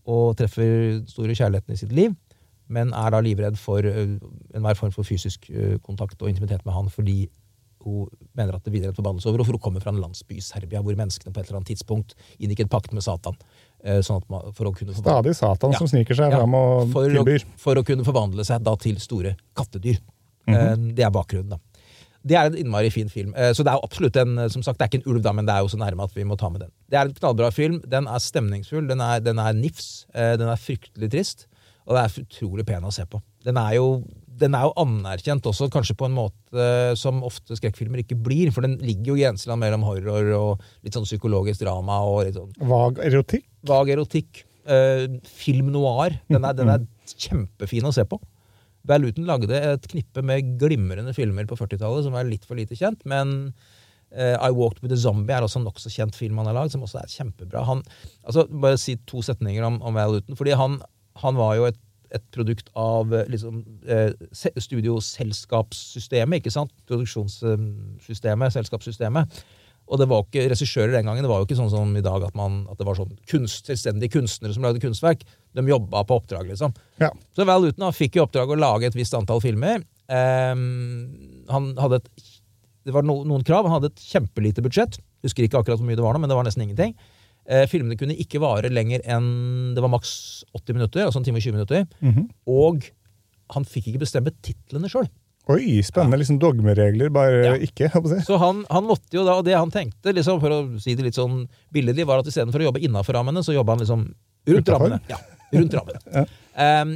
[0.03, 2.11] og treffer store kjærligheten i sitt liv,
[2.67, 4.17] men er da livredd for uh,
[4.51, 5.47] enhver form for fysisk
[5.85, 7.29] kontakt og intimitet med han fordi
[7.83, 10.41] hun mener at det hviler en forbannelse over, for hun kommer fra en landsby i
[10.45, 13.35] Serbia hvor menneskene på et eller annet tidspunkt inngikk en pakt med Satan.
[13.85, 15.77] uh, sånn at man, for å kunne Stadig Satan Ja.
[15.77, 18.95] som sniker seg Ja, fram og for, å, for å kunne forvandle seg da til
[18.99, 19.99] store kattedyr.
[20.47, 21.57] Eh, Det er bakgrunnen, da.
[22.25, 23.33] Det er en innmari fin film.
[23.35, 25.33] Eh, Så det er jo absolutt en Som sagt, det er ikke en ulv, da,
[25.33, 26.71] men det er jo så nærme at vi må ta med den.
[26.89, 27.81] Det er en knallbra film.
[27.85, 28.87] Den er stemningsfull.
[28.87, 30.05] Den er, den er nifs.
[30.15, 31.47] eh, Den er fryktelig trist.
[31.85, 33.21] Og det er utrolig pen å se på.
[33.43, 34.05] Den er jo
[34.39, 36.67] den er jo anerkjent også, kanskje på en måte
[36.99, 38.51] som ofte skrekkfilmer ikke blir.
[38.55, 42.39] For den ligger jo i grenseland mellom horror og litt sånn psykologisk drama og litt
[42.39, 43.45] sånn Vag erotikk.
[43.69, 44.43] vag erotikk.
[44.63, 46.15] Uh, film noir.
[46.31, 46.85] Den er, den er
[47.19, 48.19] kjempefin å se på.
[48.87, 52.75] Val Luton lagde et knippe med glimrende filmer på 40-tallet som er litt for lite
[52.75, 53.53] kjent, men
[54.15, 56.73] uh, I Walked With A Zombie er også en nokså kjent film han har lagd,
[56.75, 57.63] som også er kjempebra.
[57.69, 57.83] Han,
[58.23, 60.79] altså, bare si to setninger om, om Val Luton, fordi han,
[61.23, 61.79] han var jo et,
[62.13, 66.73] et produkt av eh, liksom, eh, studioselskapssystemet, ikke sant?
[66.89, 69.43] Produksjonssystemet, selskapssystemet.
[69.91, 71.25] Og det var ikke regissører den gangen.
[71.25, 73.67] Det var jo ikke sånn som i dag at, man, at det var sånn kunst,
[73.67, 75.25] selvstendige kunstnere som lagde kunstverk.
[75.53, 76.75] De jobba på oppdrag, liksom.
[77.03, 77.09] Ja.
[77.35, 79.83] Så Val Luton fikk i oppdrag å lage et visst antall filmer.
[80.07, 82.07] Um, han hadde et,
[82.87, 83.67] det var no, noen krav.
[83.67, 84.97] Han hadde et kjempelite budsjett.
[85.25, 86.95] Husker ikke akkurat hvor mye det var nå, men det var nesten ingenting.
[87.45, 91.37] Eh, filmene kunne ikke vare lenger enn Det var maks 80 minutter, altså en time
[91.41, 91.87] og 20 minutter.
[92.01, 92.29] Mhm.
[92.47, 92.85] Og
[93.51, 95.09] han fikk ikke bestemme titlene sjøl.
[95.51, 96.15] Oi, spennende.
[96.21, 97.53] Liksom dogmeregler, bare Ja.
[97.59, 97.89] ikke.
[97.91, 98.19] si.
[98.23, 101.03] Så han, han måtte jo da, og det han tenkte, liksom, for å si det
[101.03, 104.05] litt sånn billedlig, var at istedenfor å jobbe innafor rammene, så jobba han liksom
[104.47, 104.79] rundt Utenfor?
[104.79, 105.01] rammene.
[105.09, 105.17] Ja,
[105.59, 106.27] rundt rammene.
[106.55, 106.93] Ehm,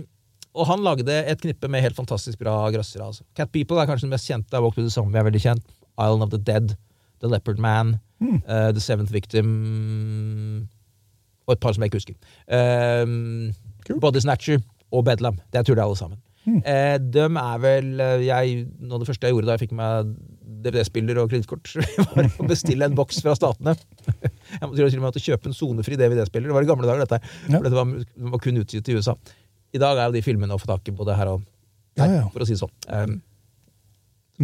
[0.55, 3.03] og han lagde et knippe med helt fantastisk bra grøssere.
[3.03, 3.23] Altså.
[3.35, 4.61] Cat People er kanskje den mest kjente.
[4.63, 5.63] Walk to the Zombie er veldig kjent.
[5.99, 6.77] Island of the Dead.
[7.21, 7.95] The Leopard Man.
[8.21, 10.67] eh, the Seventh Victim.
[11.47, 12.15] Og et par som jeg ikke husker.
[12.51, 13.53] Uh,
[13.87, 13.99] cool.
[14.03, 14.59] Body Snatcher
[14.91, 15.37] og Bedlam.
[15.53, 16.19] Det tror jeg alle sammen.
[16.47, 19.73] Eh, dem er vel eh, jeg, Noe av det første jeg gjorde da jeg fikk
[19.75, 20.13] meg
[20.63, 21.73] DVD-spiller og kredittkort,
[22.15, 23.73] var å bestille en boks fra statene.
[24.57, 26.47] Jeg måtte til og med kjøpe en sonefri DVD-spiller.
[26.49, 27.19] Det var i gamle dager, dette.
[27.51, 27.57] Ja.
[27.59, 27.91] For dette var,
[28.31, 29.13] var kun utgitt i USA.
[29.75, 31.43] I dag er jo de filmene å få tak i både her og
[31.99, 32.23] Ja, der, ja.
[32.33, 32.73] for å si det sånn.
[32.87, 33.17] Um,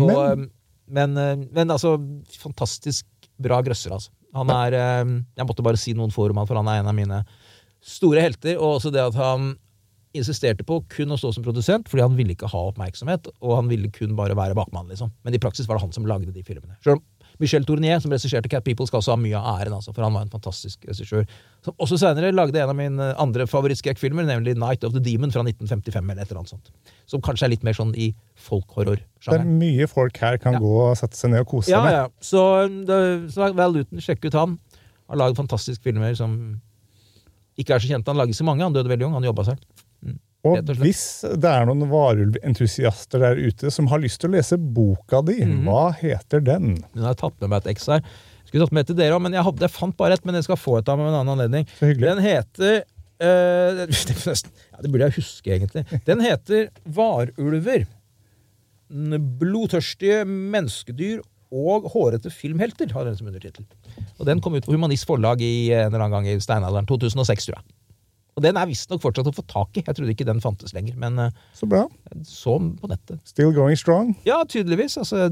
[0.03, 0.45] og, Men- um,
[0.93, 1.95] men, uh, men altså,
[2.41, 3.07] fantastisk
[3.41, 4.13] bra grøsser, altså.
[4.33, 6.89] Han er um, Jeg måtte bare si noen få om han, for han er en
[6.89, 7.19] av mine
[7.85, 8.57] store helter.
[8.57, 9.53] Og også det at han
[10.13, 13.69] insisterte på kun å stå som produsent, fordi han ville ikke ha oppmerksomhet, og han
[13.71, 15.09] ville kun bare være bakmann, liksom.
[15.25, 16.77] Men i praksis var det han som lagde de filmene.
[16.85, 17.03] Selv om
[17.41, 20.13] Michel Tournier, som regisserte Cat People, skal også ha mye av æren, altså, for han
[20.13, 21.25] var en fantastisk regissør.
[21.65, 25.41] Som også senere lagde en av mine andre favorittskrekkfilmer, nemlig Night of the Demon fra
[25.41, 26.69] 1955, eller et eller annet sånt.
[27.09, 29.01] Som kanskje er litt mer sånn i folkhorror.
[29.25, 30.59] Det er mye folk her kan Ja.
[30.59, 31.93] gå og sette seg ned og kose seg Ja, med.
[31.93, 32.07] ja.
[32.21, 32.43] Så,
[32.85, 34.59] det, så Val Luton, sjekk ut han.
[35.09, 36.61] Har laget fantastiske filmer som
[37.59, 38.07] ikke er så kjente.
[38.09, 39.59] Han laget så mange, han døde veldig ung, han jobba selv.
[40.43, 41.01] Og hvis
[41.39, 45.61] det er noen varulventusiaster der ute som har lyst til å lese boka di, Mhm.
[45.63, 46.73] hva heter den?
[46.93, 48.01] Nå har jeg tatt med meg et X her.
[48.45, 50.25] Skulle tatt med til dere òg, men jeg, hadde, jeg fant bare ett.
[50.25, 51.65] Men jeg skal få et av med en annen anledning.
[51.79, 52.83] Den heter
[53.23, 55.85] øh, det, ja, det burde jeg huske, egentlig.
[56.05, 57.87] Den heter Varulver.
[58.93, 61.21] Blodtørstige menneskedyr
[61.53, 63.65] og hårete filmhelter, har den som undertittel.
[64.19, 66.87] Og den kom ut på Humanist Forlag i en eller annen gang i steinalderen.
[66.89, 67.65] 2006, tror jeg.
[68.33, 69.83] Og den er visstnok fortsatt å få tak i.
[69.85, 71.83] Jeg trodde ikke den fantes lenger, men eh, Så bra.
[72.25, 73.19] så på nettet.
[73.29, 74.15] Still going strong.
[74.25, 74.97] Ja, tydeligvis.
[74.97, 75.27] Altså,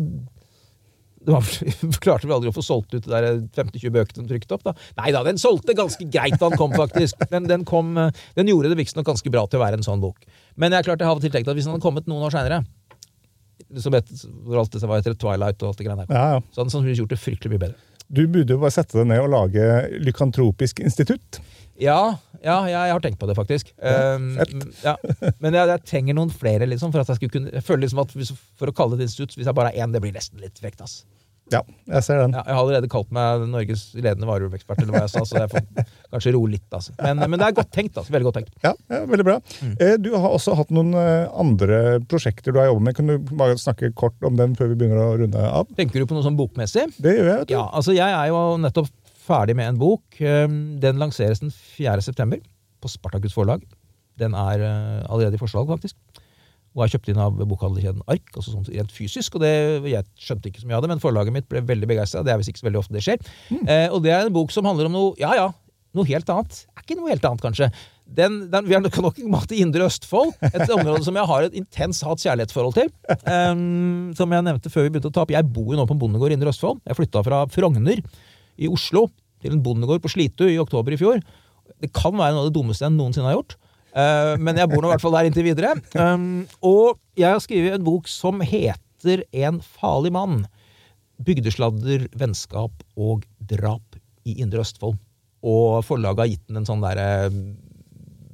[1.21, 1.45] det var,
[2.05, 4.65] klarte vel aldri å få solgt ut de der 50-20 bøkene de trykte opp.
[4.69, 4.75] da.
[5.01, 7.25] Nei da, den solgte ganske greit da den kom, faktisk.
[7.33, 10.01] Den, den, kom, eh, den gjorde det visstnok ganske bra til å være en sånn
[10.03, 10.21] bok.
[10.61, 12.09] Men jeg klarte klart jeg har av og til tenkt at hvis den hadde kommet
[12.09, 12.61] noen år seinere,
[13.71, 16.41] hvor alt dette var etter Twilight og alt det greiene der, Ja, ja.
[16.51, 17.87] så hadde den gjort det fryktelig mye bedre.
[18.11, 19.67] Du burde jo bare sette deg ned og lage
[20.03, 21.39] Lykantropisk institutt.
[21.79, 23.71] Ja, ja, jeg, jeg har tenkt på det, faktisk.
[23.77, 24.31] Um,
[24.83, 24.95] ja.
[25.43, 28.01] Men jeg, jeg trenger noen flere, liksom, for at jeg skulle kunne Jeg føler liksom
[28.03, 30.15] at hvis, For å kalle det et institutt, hvis jeg bare er én, det blir
[30.15, 31.03] nesten litt frekt, ass.
[31.51, 32.31] Ja, jeg ser den.
[32.35, 35.49] Ja, jeg har allerede kalt meg Norges ledende varulvekspert, eller hva jeg sa, så jeg
[35.51, 36.67] får kanskje roe litt.
[36.71, 36.93] Altså.
[37.01, 37.97] Men, men det er godt tenkt.
[37.99, 38.53] altså, Veldig godt tenkt.
[38.63, 39.35] Ja, ja Veldig bra.
[39.59, 39.73] Mm.
[39.83, 42.95] Eh, Du har også hatt noen eh, andre prosjekter du har jobbet med.
[42.95, 45.67] Kan du bare snakke kort om dem før vi begynner å runde av?
[45.75, 46.87] Tenker du på noe sånn bokmessig?
[47.01, 47.55] Det gjør jeg, vet du.
[47.57, 50.03] Ja, altså Jeg er jo nettopp ferdig med en bok.
[50.19, 52.01] Um, Den lanseres den 4.
[52.01, 52.41] september
[52.81, 53.63] på Spartakus forlag.
[54.19, 55.97] Den er uh, allerede i forslag, faktisk.
[56.71, 59.35] Og er kjøpt inn av bokhandelkjeden Ark, altså sånn rent fysisk.
[59.35, 59.51] og det,
[59.91, 62.23] Jeg skjønte ikke så mye av det, men forlaget mitt ble veldig begeistra.
[62.23, 63.33] Det er visst ikke så veldig ofte det skjer.
[63.65, 65.49] Eh, og det er en bok som handler om noe ja ja,
[65.97, 66.61] noe helt annet.
[66.71, 67.67] Er ikke noe helt annet, kanskje.
[68.11, 71.47] Den, den, vi er nok nok en i Indre Østfold, et område som jeg har
[71.47, 72.89] et intens hat-kjærlighetsforhold til.
[73.23, 75.31] Um, som jeg nevnte før vi begynte å ta opp.
[75.31, 76.81] Jeg bor jo nå på en bondegård i Indre Østfold.
[76.87, 78.03] Jeg flytta fra Frogner
[78.57, 79.07] i Oslo
[79.41, 81.21] til en bondegård på Slitu i oktober i fjor.
[81.81, 83.57] Det kan være noe av det dummeste jeg noensinne har gjort.
[83.91, 85.73] Uh, men jeg bor nå i hvert fall der inntil videre.
[85.97, 90.43] Um, og jeg har skrevet en bok som heter En farlig mann.
[91.25, 93.97] Bygdesladder, vennskap og drap
[94.29, 94.99] i Indre Østfold.
[95.41, 97.29] Og forlaget har gitt den en sånn derre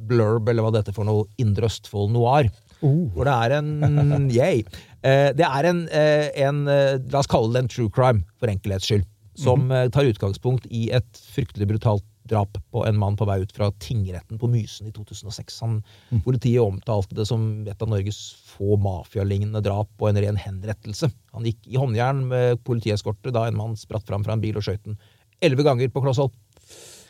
[0.07, 2.51] blurb, eller hva det heter for noe, Indre Østfold noir.
[2.82, 4.63] Hvor det er en Yay.
[5.01, 8.51] Uh, det er en, eh, en eh, La oss kalle det en true crime, for
[8.51, 9.05] enkelhets skyld.
[9.38, 13.54] Som eh, tar utgangspunkt i et fryktelig brutalt drap på en mann på vei ut
[13.56, 15.60] fra tingretten på Mysen i 2006.
[15.64, 15.78] Han,
[16.26, 18.20] Politiet omtalte det som et av Norges
[18.50, 21.10] få mafialignende drap og en ren henrettelse.
[21.38, 24.68] Han gikk i håndjern med politieskorte da en mann spratt fram fra en bil og
[24.68, 25.00] skjøt den
[25.44, 26.36] elleve ganger på kloss hold.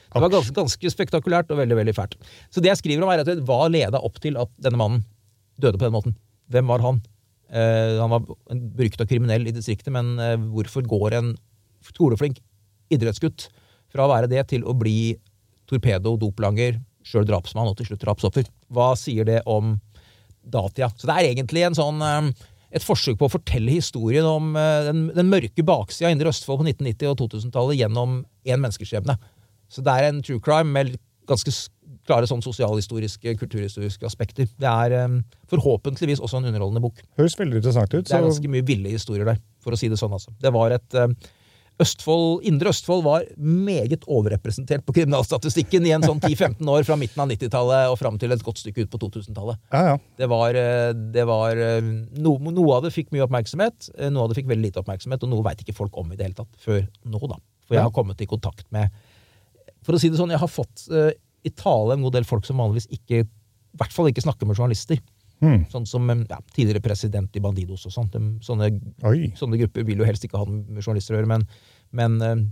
[0.08, 2.16] Det var ganske, ganske spektakulært og veldig veldig fælt.
[2.54, 5.04] Så det jeg skriver om, er at hva leda opp til at denne mannen
[5.62, 6.16] døde på den måten?
[6.54, 7.02] Hvem var han?
[7.48, 8.24] Eh, han var
[8.78, 11.36] brukt av kriminell i distriktet, men eh, hvorfor går en
[11.96, 12.42] skoleflink
[12.94, 13.48] idrettsgutt
[13.92, 15.16] fra å være det til å bli
[15.68, 18.48] torpedo, doplanger, sjøl drapsmann og til slutt drapsoffer?
[18.74, 19.76] Hva sier det om
[20.44, 20.92] datida?
[20.96, 22.30] Så det er egentlig en sånn eh,
[22.76, 26.64] et forsøk på å fortelle historien om eh, den, den mørke baksida av Indre Østfold
[26.64, 29.18] på 1990- og 2000-tallet gjennom én menneskeskjebne.
[29.72, 30.96] Så det er en true crime med
[31.28, 31.52] ganske
[32.08, 34.48] klare sånn sosialhistoriske, kulturhistoriske aspekter.
[34.60, 35.18] Det er eh,
[35.52, 37.02] forhåpentligvis også en underholdende bok.
[37.20, 38.08] Høres veldig interessant ut.
[38.08, 40.16] Det er ganske mye ville historier der, for å si det sånn.
[40.16, 40.36] altså.
[40.44, 41.12] Det var et eh,
[41.82, 47.22] Østfold, Indre Østfold var meget overrepresentert på kriminalstatistikken i en sånn 10-15 år fra midten
[47.22, 49.60] av 90-tallet og fram til et godt stykke ut på 2000-tallet.
[49.76, 50.00] ja, ja.
[50.18, 54.26] Det var, eh, det var eh, no, Noe av det fikk mye oppmerksomhet, eh, noe
[54.26, 56.40] av det fikk veldig lite oppmerksomhet, og noe veit ikke folk om i det hele
[56.40, 57.38] tatt før nå, da.
[57.68, 58.94] For jeg har kommet i kontakt med
[59.86, 61.12] For å si det sånn, jeg har fått uh,
[61.46, 63.28] i tale en god del folk som vanligvis ikke i
[63.78, 64.98] hvert fall ikke snakker med journalister.
[65.40, 65.66] Hmm.
[65.70, 68.16] Sånn som ja, tidligere president i Bandidos og sånt.
[68.42, 68.72] Sånne,
[69.38, 71.44] sånne grupper vil jo helst ikke ha med journalister å gjøre, men,
[71.94, 72.48] men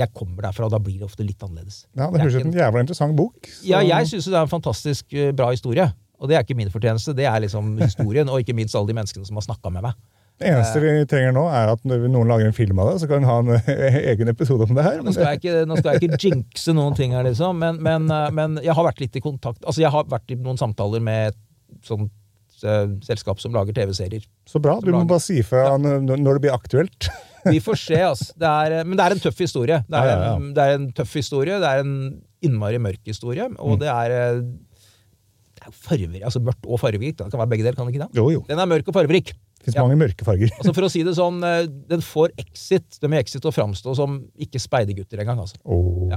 [0.00, 1.82] jeg kommer derfra, og da blir det ofte litt annerledes.
[1.96, 3.36] Ja, Det høres ut som en jævla interessant bok.
[3.46, 5.92] så- Ja, jeg syns det er en fantastisk eh, bra historie.
[6.18, 8.94] Og det er ikke min fortjeneste, det er liksom historien, og ikke minst alle de
[8.94, 9.94] menneskene som har snakka med meg.
[10.38, 13.08] Det eneste vi trenger nå, er at når noen lager en film av det, så
[13.08, 15.02] kan vi ha en eh, egen episode om det her.
[15.02, 18.08] Nå skal jeg ikke, nå skal jeg ikke jinxe noen ting her, liksom, men, men,
[18.10, 21.02] eh, men jeg har vært litt i kontakt Altså, jeg har vært i noen samtaler
[21.02, 21.36] med et
[22.64, 24.24] eh, selskap som lager TV-serier.
[24.48, 24.78] Så bra.
[24.82, 25.76] Du må bare si fra ja.
[25.78, 27.08] når det blir aktuelt.
[27.52, 28.32] Vi får se, altså.
[28.38, 29.80] Det er, men det er en tøff historie.
[29.88, 31.96] Det er, Ja, ja, det er en tøff historie, det er en
[32.42, 33.56] innmari mørk historie, Mm.
[33.58, 34.42] og det er, eh,
[35.58, 37.18] det er farver, altså mørkt og fargerikt.
[37.18, 38.14] Det kan være begge deler, kan det ikke det?
[38.18, 38.44] Jo, jo.
[38.48, 39.34] Den er mørk og fargerik.
[39.62, 40.50] Det fins mange mørke farger.
[40.58, 43.94] Altså For å si det sånn, eh, den får Exit Den med Exit å framstå
[43.94, 45.38] som ikke speidergutter engang.
[45.38, 45.54] Altså.
[45.62, 46.10] Oh.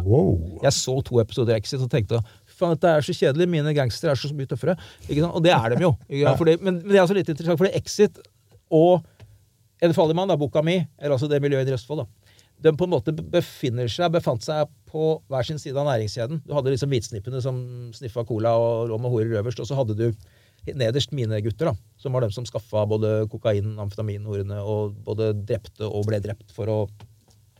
[0.64, 2.24] Jeg så to episoder av Exit og tenkte
[2.60, 4.78] faen, dette er så kjedelig, mine gangstere er så mye tøffere.
[5.08, 5.34] Ikke sant?
[5.36, 5.92] Og det er de jo.
[6.40, 8.22] Fordi, men, men det er altså litt interessant, fordi Exit
[8.74, 9.06] og
[9.84, 12.86] En farlig mann, da, boka mi, eller altså det miljøet i Østfold, da, de på
[12.88, 16.40] en måte befinner seg, befant seg på hver sin side av næringskjeden.
[16.48, 17.58] Du hadde liksom hvitsnippene som
[17.94, 20.06] sniffa cola og lå med horer øverst, og så hadde du
[20.80, 25.34] nederst mine gutter, da, som var dem som skaffa både kokain, amfetamin, horene, og både
[25.44, 26.80] drepte og ble drept for å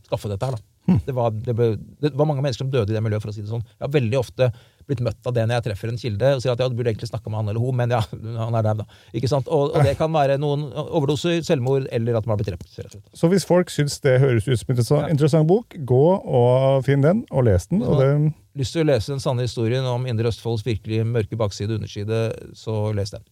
[0.08, 0.72] skaffe dette her, da.
[0.86, 1.72] Det, var, det, ble,
[2.02, 3.64] det var mange mennesker som døde i det miljøet, for å si det sånn.
[3.82, 4.52] Ja, veldig ofte
[4.90, 6.92] blitt møtt av det når jeg treffer en kilde og sier at ja, du burde
[6.92, 8.02] egentlig snakke med han eller hun, men ja,
[8.40, 8.86] han er der, da.
[9.18, 9.50] Ikke sant?
[9.50, 13.02] Og, og det kan være noen overdoser, selvmord, eller at man har blitt drept.
[13.18, 17.06] Så hvis folk syns det høres ut som en interessant, interessant bok, gå og finn
[17.06, 17.84] den, og les den.
[17.86, 18.10] Og det,
[18.56, 22.22] Lyst til å lese den sanne historien om Indre Østfolds virkelig mørke bakside og underside,
[22.56, 23.26] så les den.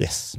[0.00, 0.36] yes.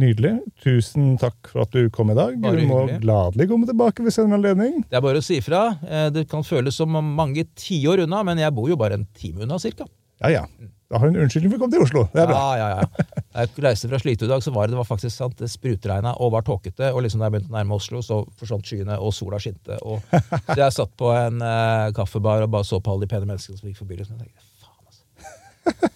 [0.00, 0.32] Nydelig.
[0.64, 2.34] Tusen takk for at du kom i dag.
[2.42, 3.00] Bare Du må hyggelig.
[3.04, 4.80] gladelig komme tilbake ved senere anledning.
[4.90, 5.78] Det er bare å si ifra.
[5.86, 9.42] Eh, Det kan føles som mange tiår unna, men jeg bor jo bare en time
[9.46, 9.86] unna, cirka.
[10.22, 10.44] Ja, ja.
[10.90, 12.02] Da har du en unnskyldning for å komme til Oslo.
[12.12, 12.40] Det er bra.
[12.56, 13.22] Ja, ja, ja.
[13.34, 15.48] Da jeg reiste fra Slitu i dag, så var det, det var faktisk sant, det
[15.50, 16.90] sprutregna og var tåkete.
[16.94, 19.78] Og liksom da jeg begynte å nærme Oslo, så forsvant skyene, og sola skinte.
[19.82, 23.26] Og så jeg satt på en eh, kaffebar og bare så på alle de pene
[23.30, 23.96] menneskene som gikk forbi.
[24.02, 24.18] Liksom.
[24.18, 25.90] Jeg tenkte, faen, altså.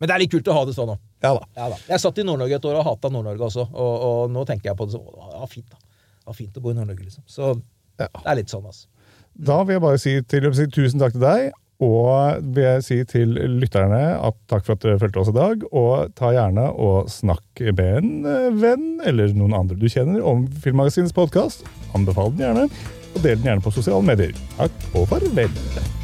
[0.00, 1.00] Men det er litt kult å ha det sånn òg.
[1.24, 1.44] Ja da.
[1.56, 1.80] Ja, da.
[1.88, 3.66] jeg satt i Nord-Norge et år og hata Nord-Norge også.
[3.72, 5.06] Og, og nå tenker jeg på det sånn.
[5.08, 5.80] Det var fint, da.
[6.20, 7.24] Det var fint å bo i Nord-Norge, liksom.
[7.30, 7.54] Så
[8.00, 8.88] det er litt sånn, altså.
[9.34, 11.52] Da vil jeg bare si, til, si tusen takk til deg.
[11.82, 15.64] Og vil jeg si til lytterne at takk for at dere fulgte oss i dag.
[15.74, 20.46] Og ta gjerne og snakk med en eh, venn eller noen andre du kjenner om
[20.64, 21.66] Filmmagasinets podkast.
[21.98, 22.70] Anbefal den gjerne,
[23.14, 24.38] og del den gjerne på sosiale medier.
[24.60, 26.03] Takk og farvel.